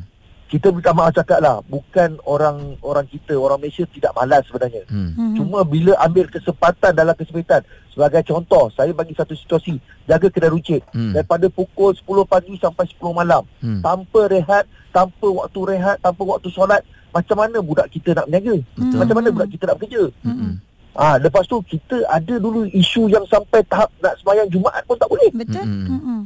Kita 0.47 0.71
minta 0.71 0.91
maaf 0.91 1.11
cakap 1.13 1.39
lah. 1.39 1.59
Bukan 1.61 2.23
orang 2.23 2.79
orang 2.81 3.03
kita, 3.05 3.35
orang 3.35 3.59
Malaysia 3.59 3.83
tidak 3.89 4.15
malas 4.15 4.47
sebenarnya. 4.47 4.87
Hmm. 4.87 5.11
Hmm. 5.11 5.35
Cuma 5.35 5.61
bila 5.61 5.99
ambil 5.99 6.27
kesempatan 6.27 6.93
dalam 6.93 7.13
kesempitan 7.13 7.61
Sebagai 7.89 8.23
contoh 8.25 8.71
Saya 8.71 8.93
bagi 8.93 9.11
satu 9.11 9.33
situasi 9.33 9.75
Jaga 10.05 10.29
kedai 10.29 10.49
runcit 10.49 10.81
Hmm. 10.89 11.11
Daripada 11.13 11.49
pukul 11.49 11.93
10 11.93 12.07
pagi 12.25 12.55
sampai 12.57 12.87
10 12.87 13.11
malam 13.13 13.43
Hmm. 13.59 13.81
Tanpa 13.81 14.27
rehat 14.27 14.65
Tanpa 14.89 15.27
waktu 15.27 15.61
rehat 15.67 15.97
Tanpa 15.99 16.23
waktu 16.23 16.49
solat 16.49 16.81
Macam 17.11 17.37
mana 17.37 17.59
budak 17.59 17.89
kita 17.89 18.13
nak 18.13 18.27
berniaga 18.27 18.55
Betul. 18.73 18.97
Macam 18.97 19.15
mana 19.15 19.29
budak 19.31 19.49
kita 19.51 19.65
nak 19.65 19.77
bekerja 19.77 20.03
Hmm. 20.23 20.53
Ah, 20.93 21.17
Lepas 21.17 21.45
tu 21.45 21.59
kita 21.63 21.97
ada 22.07 22.35
dulu 22.37 22.65
isu 22.67 23.07
yang 23.07 23.27
sampai 23.27 23.61
tahap 23.67 23.91
Nak 23.99 24.15
sembahyang 24.17 24.49
Jumaat 24.49 24.83
pun 24.85 24.95
tak 24.95 25.09
boleh 25.09 25.29
Betul? 25.35 25.65
Mm-mm. 25.65 26.01
Hmm, 26.01 26.23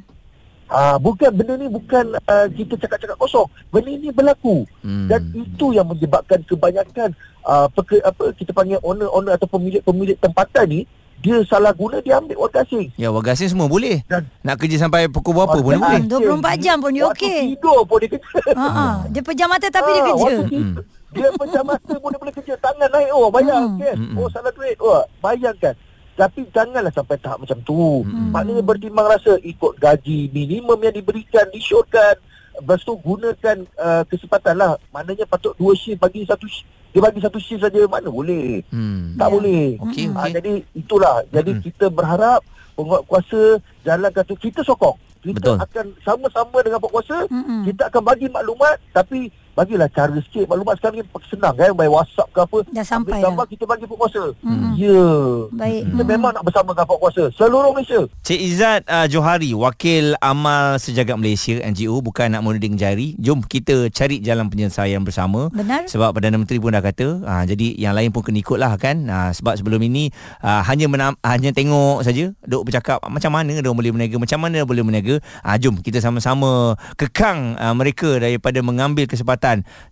hmm. 0.71 0.79
Ah, 0.87 0.97
Bukan 0.97 1.31
benda 1.33 1.55
ni 1.55 1.67
bukan 1.67 2.15
uh, 2.17 2.47
Kita 2.49 2.75
cakap-cakap 2.77 3.17
kosong 3.17 3.45
Benda 3.69 3.91
ni 3.91 4.09
berlaku 4.09 4.63
Hmm. 4.81 5.07
dan 5.07 5.21
itu 5.35 5.67
yang 5.71 5.85
menyebabkan 5.85 6.41
kebanyakan 6.43 7.13
uh, 7.43 7.69
peke, 7.69 8.01
apa 8.01 8.33
kita 8.33 8.49
panggil 8.51 8.81
owner-owner 8.81 9.35
atau 9.35 9.45
pemilik-pemilik 9.47 10.17
tempatan 10.17 10.67
ni 10.67 10.81
dia 11.19 11.37
salah 11.45 11.69
guna 11.71 12.01
dia 12.01 12.17
ambil 12.17 12.33
warga 12.39 12.65
asing. 12.65 12.89
Ya 12.95 13.13
warga 13.13 13.37
asing 13.37 13.51
semua 13.51 13.69
boleh 13.69 14.01
Dan 14.03 14.25
Nak 14.41 14.57
kerja 14.57 14.81
sampai 14.81 15.05
pukul 15.05 15.37
berapa 15.37 15.53
pun 15.53 15.69
boleh 15.69 15.77
Ah, 15.79 16.01
24 16.01 16.57
jam 16.57 16.81
pun 16.81 16.89
dia 16.89 17.05
waktu 17.05 17.21
okey. 17.21 17.41
tidur 17.53 17.79
pun 17.85 17.97
dia 17.99 18.09
kerja. 18.09 18.41
Ha 18.51 18.65
ah. 18.65 18.95
Dia 19.05 19.21
pejam 19.21 19.47
mata 19.47 19.69
tapi 19.69 19.91
dia 19.91 20.01
Ah, 20.01 20.07
kerja. 20.07 20.17
waktu 20.17 20.45
tidur, 20.49 20.83
Dia 21.11 21.29
pejam 21.35 21.65
mata 21.67 21.93
pun 21.93 22.09
dia 22.09 22.19
boleh 22.19 22.35
kerja. 22.35 22.55
Tangan 22.57 22.89
naik 22.89 23.11
oh 23.11 23.29
bayar 23.29 23.61
Hmm. 23.61 23.77
kan. 23.77 23.97
Hmm. 24.01 24.17
Oh 24.17 24.29
salah 24.29 24.49
duit. 24.51 24.77
Oh 24.81 24.97
bayangkan. 25.21 25.75
Tapi 26.13 26.45
janganlah 26.49 26.91
sampai 26.91 27.17
tahap 27.17 27.41
macam 27.41 27.59
tu. 27.61 28.03
Hmm. 28.03 28.31
Maknanya 28.31 28.61
bertimbang 28.61 29.09
rasa 29.09 29.37
ikut 29.41 29.77
gaji 29.77 30.29
minimum 30.29 30.77
yang 30.77 30.93
diberikan, 30.93 31.49
disyorkan. 31.49 32.19
Lepas 32.53 32.83
tu 32.83 32.93
gunakan 32.95 33.57
uh, 33.75 34.03
kesempatan 34.05 34.55
lah. 34.55 34.77
Maknanya 34.91 35.25
patut 35.25 35.55
dua 35.55 35.73
shift 35.73 35.97
bagi 35.97 36.23
satu 36.23 36.45
shift. 36.45 36.69
Dia 36.91 37.01
bagi 37.01 37.19
satu 37.19 37.39
shift 37.39 37.63
saja 37.63 37.81
mana 37.87 38.07
boleh. 38.07 38.61
Hmm. 38.69 39.15
Tak 39.15 39.27
Ya. 39.27 39.33
boleh. 39.33 39.65
Okey, 39.81 40.07
Ah, 40.11 40.27
okey. 40.27 40.33
jadi 40.35 40.53
itulah. 40.75 41.17
Jadi 41.29 41.51
Mm-mm. 41.53 41.65
kita 41.65 41.87
berharap 41.89 42.41
penguat 42.73 43.03
kuasa 43.07 43.41
jalankan 43.81 44.25
tu. 44.25 44.35
Kita 44.35 44.61
sokong. 44.61 44.99
Kita 45.21 45.37
Betul. 45.37 45.57
akan 45.59 45.87
sama-sama 46.01 46.59
dengan 46.61 46.81
penguasa. 46.81 47.17
Hmm. 47.29 47.63
Kita 47.63 47.87
akan 47.87 48.03
bagi 48.03 48.27
maklumat 48.27 48.77
tapi 48.91 49.29
bagilah 49.53 49.89
cara 49.89 50.15
sikit. 50.21 50.47
Maklumat 50.47 50.75
sekarang 50.77 50.97
ni 50.99 51.05
senang 51.27 51.55
kan. 51.55 51.71
By 51.73 51.87
WhatsApp 51.87 52.29
ke 52.31 52.41
apa. 52.41 52.59
Dah 52.69 52.83
sampai 52.83 53.13
Ambil 53.13 53.25
gambar 53.25 53.45
dah. 53.45 53.51
kita 53.51 53.65
bagi 53.65 53.85
penguasa. 53.85 54.25
Mm-mm. 54.41 54.73
Ya. 54.75 55.05
Baik. 55.51 55.83
Kita 55.87 56.01
Hmm. 56.01 56.09
memang 56.09 56.31
nak 56.33 56.43
bersama 56.43 56.69
dengan 56.71 56.87
penguasa. 56.87 57.25
Seluruh 57.33 57.71
Malaysia. 57.71 58.01
Cik 58.21 58.41
Izzat 58.41 58.81
uh, 58.87 59.07
Johari 59.07 59.51
Wakil 59.51 60.15
Amal 60.19 60.77
Sejagat 60.77 61.17
Malaysia 61.17 61.57
NGO 61.63 61.99
Bukan 62.01 62.29
nak 62.29 62.43
menuding 62.43 62.77
jari 62.77 63.17
Jom 63.17 63.41
kita 63.41 63.89
cari 63.89 64.21
jalan 64.21 64.47
penyelesaian 64.47 65.01
bersama 65.01 65.49
Benar. 65.51 65.87
Sebab 65.87 66.13
Perdana 66.13 66.37
Menteri 66.37 66.57
pun 66.57 66.71
dah 66.71 66.81
kata 66.81 67.21
uh, 67.21 67.43
Jadi 67.43 67.75
yang 67.75 67.93
lain 67.93 68.09
pun 68.09 68.21
kena 68.21 68.39
ikut 68.39 68.55
lah 68.55 68.77
kan 68.77 69.07
uh, 69.07 69.31
Sebab 69.31 69.57
sebelum 69.57 69.81
ini 69.81 70.13
uh, 70.39 70.63
Hanya 70.63 70.87
menam, 70.87 71.17
hanya 71.23 71.51
tengok 71.51 72.03
saja 72.03 72.31
Duk 72.43 72.63
bercakap 72.63 73.01
Macam 73.03 73.33
mana 73.33 73.51
dia 73.53 73.73
boleh 73.73 73.91
berniaga 73.91 74.17
Macam 74.17 74.39
mana 74.39 74.55
dia 74.57 74.67
boleh 74.67 74.83
berniaga 74.83 75.15
uh, 75.41 75.57
Jom 75.57 75.81
kita 75.81 75.99
sama-sama 75.99 76.77
Kekang 76.95 77.57
uh, 77.57 77.73
mereka 77.73 78.21
Daripada 78.21 78.61
mengambil 78.61 79.09
kesempatan 79.09 79.40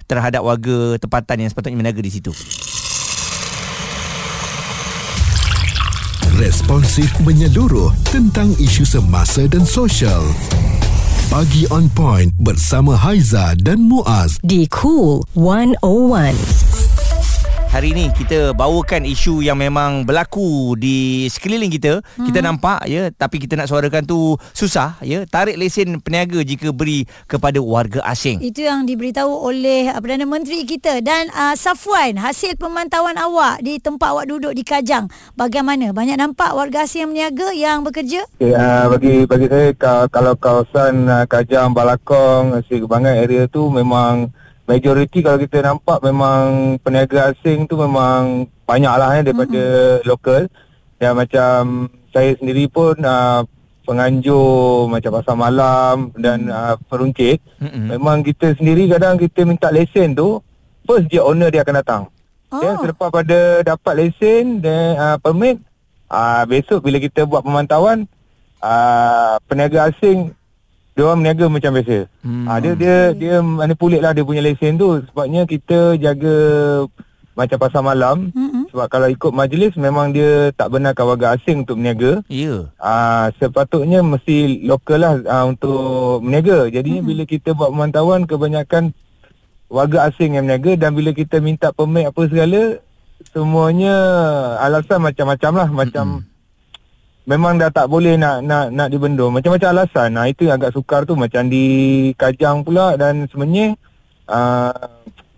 Terhadap 0.05 0.45
warga 0.45 1.01
tempatan 1.01 1.43
Yang 1.43 1.57
sepatutnya 1.57 1.81
berniaga 1.81 2.05
di 2.05 2.13
situ 2.13 2.33
Responsif 6.39 7.11
menyeluruh 7.27 7.91
tentang 8.15 8.55
isu 8.63 8.87
semasa 8.87 9.43
dan 9.51 9.67
sosial. 9.67 10.23
Pagi 11.27 11.67
on 11.75 11.91
point 11.91 12.31
bersama 12.39 12.95
Haiza 12.95 13.59
dan 13.59 13.83
Muaz. 13.83 14.39
di 14.47 14.71
Cool 14.71 15.27
101. 15.35 16.68
Hari 17.69 17.93
ini 17.93 18.09
kita 18.17 18.57
bawakan 18.57 19.05
isu 19.05 19.45
yang 19.45 19.61
memang 19.61 20.09
berlaku 20.09 20.73
di 20.81 21.29
sekeliling 21.29 21.69
kita. 21.69 22.01
Hmm. 22.17 22.25
Kita 22.25 22.41
nampak 22.41 22.89
ya, 22.89 23.13
tapi 23.13 23.37
kita 23.37 23.61
nak 23.61 23.69
suarakan 23.69 24.09
tu 24.09 24.41
susah 24.57 24.97
ya. 25.05 25.29
Tarik 25.29 25.61
lesen 25.61 26.01
peniaga 26.01 26.41
jika 26.41 26.73
beri 26.73 27.05
kepada 27.29 27.61
warga 27.61 28.01
asing. 28.09 28.41
Itu 28.41 28.65
yang 28.65 28.89
diberitahu 28.89 29.29
oleh 29.29 29.93
uh, 29.93 30.01
Perdana 30.01 30.25
Menteri 30.25 30.65
kita 30.65 31.05
dan 31.05 31.29
uh, 31.37 31.53
Safwan 31.53 32.17
hasil 32.17 32.57
pemantauan 32.57 33.21
awak 33.21 33.61
di 33.61 33.77
tempat 33.77 34.17
awak 34.17 34.33
duduk 34.33 34.57
di 34.57 34.65
Kajang 34.65 35.13
bagaimana 35.37 35.93
banyak 35.93 36.17
nampak 36.17 36.57
warga 36.57 36.89
asing 36.89 37.05
yang 37.05 37.13
berniaga 37.13 37.49
yang 37.53 37.79
bekerja 37.85 38.25
Okay, 38.41 38.57
uh, 38.57 38.89
bagi 38.89 39.29
bagi 39.29 39.47
saya 39.53 39.77
ka- 39.77 40.09
kalau 40.09 40.33
kawasan 40.41 41.05
uh, 41.05 41.29
Kajang, 41.29 41.77
Balakong, 41.77 42.65
Seri 42.65 42.81
Kebangan 42.81 43.13
area 43.13 43.45
tu 43.45 43.69
memang 43.69 44.33
majoriti 44.69 45.25
kalau 45.25 45.41
kita 45.41 45.65
nampak 45.65 45.99
memang 46.05 46.77
peniaga 46.85 47.33
asing 47.33 47.65
tu 47.65 47.81
memang 47.81 48.45
banyak 48.69 48.95
lah 48.95 49.17
eh, 49.17 49.25
daripada 49.25 49.63
mm-hmm. 49.65 50.05
lokal. 50.05 50.43
Dan 51.01 51.17
macam 51.17 51.89
saya 52.13 52.37
sendiri 52.37 52.69
pun 52.69 52.99
uh, 53.01 53.47
penganjur 53.89 54.91
macam 54.93 55.11
pasar 55.17 55.37
malam 55.39 56.13
dan 56.21 56.53
uh, 56.53 56.77
peruncit. 56.93 57.41
Mm-mm. 57.65 57.97
Memang 57.97 58.21
kita 58.21 58.53
sendiri 58.61 58.85
kadang 58.93 59.17
kita 59.17 59.49
minta 59.49 59.73
lesen 59.73 60.13
tu 60.13 60.45
first 60.85 61.09
dia 61.09 61.25
owner 61.25 61.49
dia 61.49 61.65
akan 61.65 61.77
datang. 61.81 62.03
Oh. 62.53 62.61
Then 62.61 62.77
selepas 62.85 63.09
pada 63.09 63.65
dapat 63.65 63.95
lesen 63.97 64.61
dan 64.61 65.01
uh, 65.01 65.17
permit 65.17 65.65
uh, 66.13 66.45
besok 66.45 66.85
bila 66.85 67.01
kita 67.01 67.25
buat 67.25 67.41
pemantauan 67.41 68.05
uh, 68.61 69.41
peniaga 69.49 69.89
asing 69.89 70.37
dia 70.99 71.07
orang 71.07 71.23
berniaga 71.23 71.47
macam 71.47 71.71
biasa. 71.79 71.99
Hmm. 72.27 72.35
Hmm. 72.35 72.47
Uh, 72.51 72.59
dia 72.59 72.73
dia 72.75 72.97
dia 73.15 73.35
manipulate 73.39 74.03
lah 74.03 74.11
dia 74.11 74.27
punya 74.27 74.43
lesen 74.43 74.75
tu 74.75 74.99
sebabnya 75.07 75.47
kita 75.47 75.95
jaga 75.95 76.35
macam 77.39 77.55
pasar 77.63 77.87
malam 77.87 78.35
Mm-mm. 78.35 78.67
sebab 78.75 78.91
kalau 78.91 79.07
ikut 79.07 79.31
majlis 79.31 79.79
memang 79.79 80.11
dia 80.11 80.51
tak 80.59 80.75
benarkan 80.75 81.07
warga 81.07 81.39
asing 81.39 81.63
untuk 81.63 81.79
berniaga. 81.79 82.27
Ya. 82.27 82.67
Ah 82.83 83.31
sepatutnya 83.39 84.03
mesti 84.03 84.67
lokal 84.67 84.99
lah 84.99 85.15
ah, 85.31 85.47
untuk 85.47 86.19
berniaga. 86.27 86.67
Jadi 86.67 86.99
mm-hmm. 86.99 87.07
bila 87.07 87.23
kita 87.31 87.55
buat 87.55 87.71
pemantauan 87.71 88.27
kebanyakan 88.27 88.91
warga 89.71 90.11
asing 90.11 90.35
yang 90.35 90.51
berniaga 90.51 90.83
dan 90.83 90.91
bila 90.99 91.15
kita 91.15 91.39
minta 91.39 91.71
permit 91.71 92.11
apa 92.11 92.27
segala 92.27 92.83
semuanya 93.31 93.95
alasan 94.59 94.99
macam-macam 94.99 95.53
lah 95.55 95.69
macam 95.71 96.07
mm-hmm. 96.19 96.38
Memang 97.29 97.61
dah 97.61 97.69
tak 97.69 97.93
boleh 97.93 98.17
nak 98.17 98.41
nak 98.41 98.73
nak 98.73 98.89
dibendung. 98.89 99.37
Macam-macam 99.37 99.69
alasan. 99.77 100.17
Nah 100.17 100.27
itu 100.33 100.49
yang 100.49 100.57
agak 100.57 100.73
sukar 100.73 101.05
tu 101.05 101.13
macam 101.13 101.45
di 101.53 101.65
Kajang 102.17 102.65
pula 102.65 102.97
dan 102.97 103.29
sebenarnya 103.29 103.77
ah, 104.25 104.73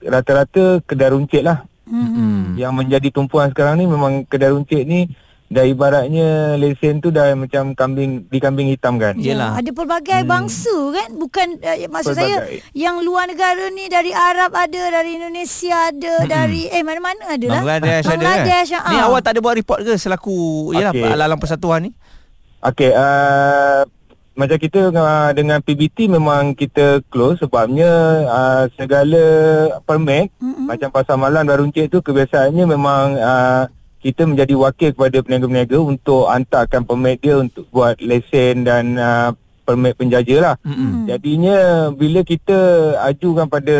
rata-rata 0.00 0.80
kedai 0.86 1.10
runcit 1.12 1.42
lah 1.42 1.66
Mm-mm. 1.90 2.56
yang 2.56 2.72
menjadi 2.72 3.10
tumpuan 3.10 3.50
sekarang 3.50 3.82
ni 3.82 3.84
memang 3.84 4.24
kedai 4.24 4.54
runcit 4.54 4.86
ni 4.86 5.10
dah 5.50 5.66
ibaratnya 5.66 6.54
lesen 6.54 7.02
tu 7.02 7.10
dah 7.10 7.34
macam 7.34 7.74
kambing 7.74 8.30
dikambing 8.30 8.70
hitam 8.70 9.02
kan. 9.02 9.18
Yelah. 9.18 9.58
Ada 9.58 9.74
pelbagai 9.74 10.22
hmm. 10.22 10.30
bangsa 10.30 10.76
kan 10.94 11.10
Bukan 11.18 11.46
uh, 11.58 11.76
Maksud 11.90 12.14
Pelbagai. 12.14 12.62
saya 12.62 12.70
Yang 12.70 12.96
luar 13.02 13.26
negara 13.26 13.66
ni 13.74 13.90
Dari 13.90 14.14
Arab 14.14 14.54
ada 14.54 14.82
Dari 14.94 15.18
Indonesia 15.18 15.90
ada 15.90 16.14
hmm. 16.22 16.28
Dari 16.30 16.62
Eh 16.70 16.82
mana-mana 16.86 17.34
ada 17.34 17.46
lah 17.50 17.62
Bangladesh, 17.66 18.04
Bangladesh 18.06 18.68
ada 18.70 18.78
kan? 18.78 18.86
ah. 18.86 18.92
Ni 18.94 18.98
awak 19.02 19.20
tak 19.26 19.32
ada 19.34 19.40
buat 19.42 19.56
report 19.58 19.80
ke 19.82 19.92
Selaku 19.98 20.70
Yelah 20.70 20.94
Okey. 20.94 21.10
Alam 21.10 21.38
persatuan 21.42 21.80
ni 21.82 21.90
Okey, 22.60 22.92
uh, 22.92 23.88
macam 24.36 24.56
kita 24.60 24.92
uh, 24.92 25.32
dengan 25.32 25.64
PBT 25.64 26.12
memang 26.12 26.52
kita 26.52 27.00
close 27.08 27.40
sebabnya 27.40 27.88
uh, 28.28 28.64
segala 28.76 29.24
permit 29.88 30.28
Mm-mm. 30.36 30.68
macam 30.68 30.92
pasar 30.92 31.16
malam 31.16 31.48
dan 31.48 31.56
runcit 31.56 31.88
tu 31.88 32.04
kebiasaannya 32.04 32.64
memang 32.68 33.16
uh, 33.16 33.64
kita 34.00 34.24
menjadi 34.24 34.56
wakil 34.56 34.90
kepada 34.96 35.20
peniaga-peniaga 35.20 35.78
untuk 35.80 36.24
hantarkan 36.32 36.88
permit 36.88 37.20
dia 37.20 37.36
untuk 37.36 37.68
buat 37.68 38.00
lesen 38.00 38.64
dan 38.64 38.96
uh, 38.96 39.30
permit 39.68 39.94
penjaja 39.94 40.36
lah. 40.40 40.54
Mm-mm. 40.64 41.06
Jadinya 41.06 41.88
bila 41.92 42.24
kita 42.24 42.58
ajukan 43.06 43.46
pada 43.46 43.78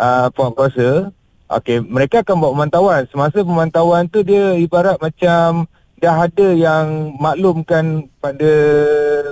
uh, 0.00 0.26
puan 0.32 0.56
kuasa, 0.56 1.12
okey 1.52 1.84
mereka 1.84 2.24
akan 2.24 2.36
buat 2.40 2.52
pemantauan. 2.56 3.02
Semasa 3.12 3.44
pemantauan 3.44 4.08
tu 4.08 4.24
dia 4.24 4.56
ibarat 4.56 4.96
macam 4.98 5.68
dah 5.96 6.28
ada 6.28 6.48
yang 6.52 7.16
maklumkan 7.16 8.08
pada 8.20 8.52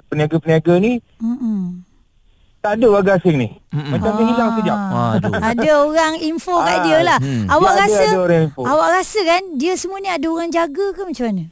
peniaga-peniaga 0.09 0.81
ni 0.81 1.01
Mm-mm. 1.21 1.85
Tak 2.65 2.81
ada 2.81 2.87
warga 2.89 3.21
asing 3.21 3.37
ni. 3.37 3.49
Mm-mm. 3.69 3.93
Macam 3.93 4.11
dia 4.17 4.25
hilang 4.25 4.51
sekejap. 4.51 4.79
Aduh 4.89 5.33
Ada 5.37 5.71
orang 5.85 6.15
info 6.19 6.55
kat 6.59 6.73
Ah, 6.73 6.81
dia 6.81 6.99
lah 7.05 7.19
hmm. 7.21 7.45
Awak 7.47 7.61
Dia 7.69 7.77
ada- 7.77 7.85
rasa 7.85 8.05
ada 8.07 8.19
orang 8.19 8.43
info. 8.49 8.61
Awak 8.65 8.89
rasa 8.91 9.19
kan 9.23 9.43
Dia 9.55 9.73
semua 9.77 9.99
ni 10.01 10.09
ada 10.09 10.27
orang 10.27 10.49
jaga 10.49 10.87
ke 10.91 11.03
macam 11.05 11.25
mana 11.29 11.45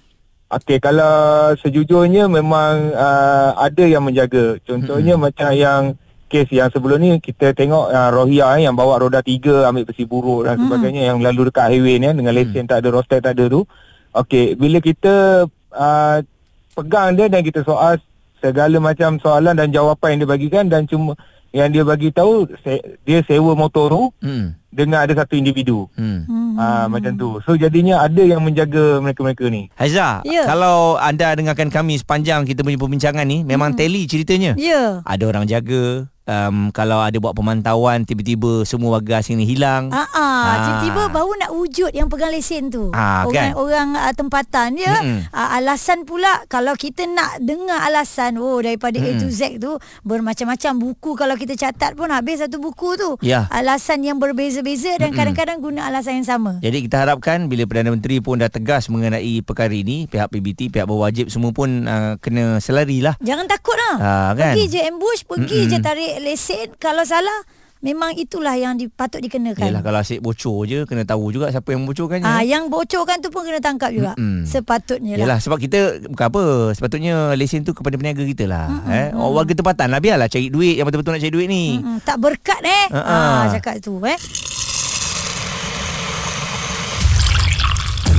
Okey 0.53 0.79
kalau 0.79 1.14
sejujurnya 1.59 2.29
memang 2.29 2.92
uh, 2.92 3.57
ada 3.57 3.85
yang 3.85 4.05
menjaga. 4.05 4.61
Contohnya 4.62 5.16
Mm-mm. 5.16 5.25
macam 5.27 5.48
yang 5.51 5.83
kes 6.29 6.48
yang 6.48 6.68
sebelum 6.68 6.96
ni 6.96 7.11
kita 7.18 7.53
tengok 7.53 7.88
uh, 7.88 8.09
Rohia 8.09 8.57
eh, 8.57 8.64
yang 8.64 8.72
bawa 8.72 8.96
roda 8.96 9.20
tiga 9.20 9.64
ambil 9.64 9.85
besi 9.85 10.05
buruk 10.05 10.44
dan 10.44 10.57
Mm-mm. 10.57 10.68
sebagainya 10.68 11.03
yang 11.09 11.20
lalu 11.20 11.48
dekat 11.48 11.72
highway 11.72 11.96
ni 11.96 12.05
eh, 12.05 12.12
dengan 12.12 12.33
lesen 12.33 12.64
tak 12.64 12.81
ada 12.81 12.88
roster 12.88 13.20
tak 13.20 13.33
ada 13.33 13.48
tu. 13.48 13.64
Okey 14.12 14.53
bila 14.55 14.77
kita 14.79 15.44
uh, 15.72 16.16
pegang 16.72 17.16
dia 17.16 17.29
dan 17.29 17.40
kita 17.40 17.61
soal 17.62 17.96
segala 18.42 18.76
macam 18.76 19.16
soalan 19.16 19.55
dan 19.55 19.70
jawapan 19.70 20.12
yang 20.12 20.18
dia 20.18 20.31
bagikan 20.31 20.64
dan 20.66 20.83
cuma 20.85 21.14
yang 21.50 21.68
dia 21.68 21.81
bagi 21.83 22.09
tahu 22.09 22.48
se- 22.59 22.81
dia 23.02 23.20
sewa 23.22 23.52
motor 23.52 23.87
tu 23.87 24.02
Hmm. 24.18 24.57
dengan 24.68 25.00
ada 25.00 25.12
satu 25.14 25.37
individu. 25.37 25.85
Hmm. 25.92 26.24
hmm. 26.24 26.52
Ah 26.55 26.85
macam 26.87 27.12
tu. 27.12 27.28
So 27.42 27.55
jadinya 27.55 28.00
ada 28.00 28.18
yang 28.18 28.40
menjaga 28.40 28.98
mereka-mereka 28.98 29.46
ni. 29.46 29.68
Haiza, 29.74 30.20
Ya. 30.22 30.44
kalau 30.44 30.96
anda 30.96 31.33
dengarkan 31.33 31.68
kami 31.68 31.96
sepanjang 31.96 32.42
kita 32.42 32.61
punya 32.61 32.76
perbincangan 32.76 33.22
ni, 33.22 33.40
memang 33.42 33.72
teli 33.72 34.05
ceritanya. 34.05 34.52
Ya 34.55 35.00
Ada 35.02 35.24
orang 35.26 35.44
jaga, 35.44 36.09
um, 36.24 36.70
kalau 36.70 36.98
ada 36.98 37.16
buat 37.16 37.32
pemantauan, 37.32 38.02
tiba-tiba 38.02 38.62
semua 38.62 38.96
warga 38.96 39.18
asing 39.18 39.38
ni 39.38 39.46
hilang. 39.46 39.90
Ah, 39.90 40.06
ah, 40.11 40.20
Ah. 40.42 40.54
tiba-tiba 40.61 41.02
baru 41.08 41.32
nak 41.38 41.50
wujud 41.52 41.90
yang 41.90 42.06
pegang 42.06 42.30
lesen 42.30 42.66
tu. 42.66 42.90
Ah, 42.90 43.22
orang 43.22 43.50
kan? 43.50 43.50
orang 43.54 43.88
uh, 43.94 44.12
tempatan. 44.12 44.74
Mm-mm. 44.74 45.18
Uh, 45.28 45.48
alasan 45.54 46.02
pula 46.02 46.42
kalau 46.46 46.74
kita 46.74 47.04
nak 47.04 47.38
dengar 47.38 47.78
alasan 47.82 48.37
oh 48.37 48.58
daripada 48.58 48.98
A 48.98 49.11
to 49.16 49.26
Mm-mm. 49.26 49.32
Z 49.32 49.58
tu 49.58 49.72
bermacam-macam 50.02 50.72
buku 50.76 51.14
kalau 51.14 51.35
kita 51.35 51.54
catat 51.54 51.94
pun 51.94 52.11
habis 52.11 52.40
satu 52.40 52.58
buku 52.58 52.96
tu. 52.96 53.11
Ya. 53.20 53.46
Alasan 53.48 54.02
yang 54.02 54.18
berbeza-beza 54.18 54.96
dan 54.96 55.11
Mm-mm. 55.11 55.18
kadang-kadang 55.18 55.58
guna 55.58 55.87
alasan 55.87 56.20
yang 56.20 56.28
sama. 56.28 56.58
Jadi 56.58 56.85
kita 56.85 57.06
harapkan 57.06 57.46
bila 57.46 57.64
Perdana 57.64 57.90
Menteri 57.90 58.18
pun 58.18 58.37
dah 58.37 58.48
tegas 58.48 58.87
mengenai 58.87 59.40
perkara 59.42 59.72
ini, 59.72 60.04
pihak 60.06 60.28
PBT, 60.28 60.68
pihak 60.68 60.85
berwajib 60.85 61.30
semua 61.30 61.50
pun 61.50 61.87
uh, 61.87 62.18
kena 62.18 62.58
selari 62.58 63.00
lah. 63.00 63.14
Jangan 63.20 63.46
takut 63.46 63.76
lah. 63.78 63.96
Ah, 63.96 64.30
kan? 64.35 64.52
Pergi 64.54 64.66
je 64.68 64.80
ambush, 64.82 65.22
pergi 65.24 65.58
Mm-mm. 65.64 65.70
je 65.70 65.78
tarik 65.78 66.12
lesen. 66.20 66.75
Kalau 66.77 67.07
salah 67.07 67.46
memang 67.83 68.14
itulah 68.14 68.55
yang 68.55 68.79
di, 68.79 68.87
patut 68.87 69.18
dikenakan. 69.18 69.66
Yalah 69.66 69.83
kalau 69.83 69.98
asyik 69.98 70.22
bocor 70.22 70.64
je 70.70 70.87
kena 70.87 71.03
tahu 71.03 71.35
juga 71.35 71.51
siapa 71.51 71.75
yang 71.75 71.83
membocorkannya. 71.83 72.25
Ah, 72.25 72.46
yang 72.46 72.70
bocorkan 72.70 73.18
tu 73.18 73.29
pun 73.35 73.42
kena 73.42 73.59
tangkap 73.59 73.90
juga. 73.90 74.14
Mm-mm. 74.14 74.46
Sepatutnya 74.46 75.18
lah. 75.18 75.27
Yalah 75.27 75.38
sebab 75.42 75.59
kita 75.59 76.07
bukan 76.07 76.27
apa 76.31 76.42
sepatutnya 76.79 77.35
lesen 77.35 77.66
tu 77.66 77.75
kepada 77.75 77.98
peniaga 77.98 78.22
kita 78.22 78.46
lah 78.46 78.70
eh 78.87 79.11
orang 79.12 79.35
warga 79.42 79.53
tempatan 79.59 79.90
lah 79.90 79.98
biarlah 79.98 80.31
cari 80.31 80.46
duit 80.46 80.79
yang 80.79 80.87
betul-betul 80.87 81.18
nak 81.18 81.22
cari 81.27 81.35
duit 81.35 81.48
ni 81.51 81.83
Mm-mm, 81.83 81.98
tak 82.07 82.16
berkat 82.22 82.61
eh. 82.62 82.87
Ha, 82.94 83.01
ha. 83.03 83.18
Ah, 83.18 83.44
cakap 83.51 83.83
tu 83.83 83.98
eh. 84.07 84.18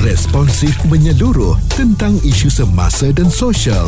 Responsif 0.03 0.75
menyeluruh 0.91 1.55
tentang 1.71 2.19
isu 2.27 2.51
semasa 2.51 3.07
dan 3.15 3.31
sosial. 3.31 3.87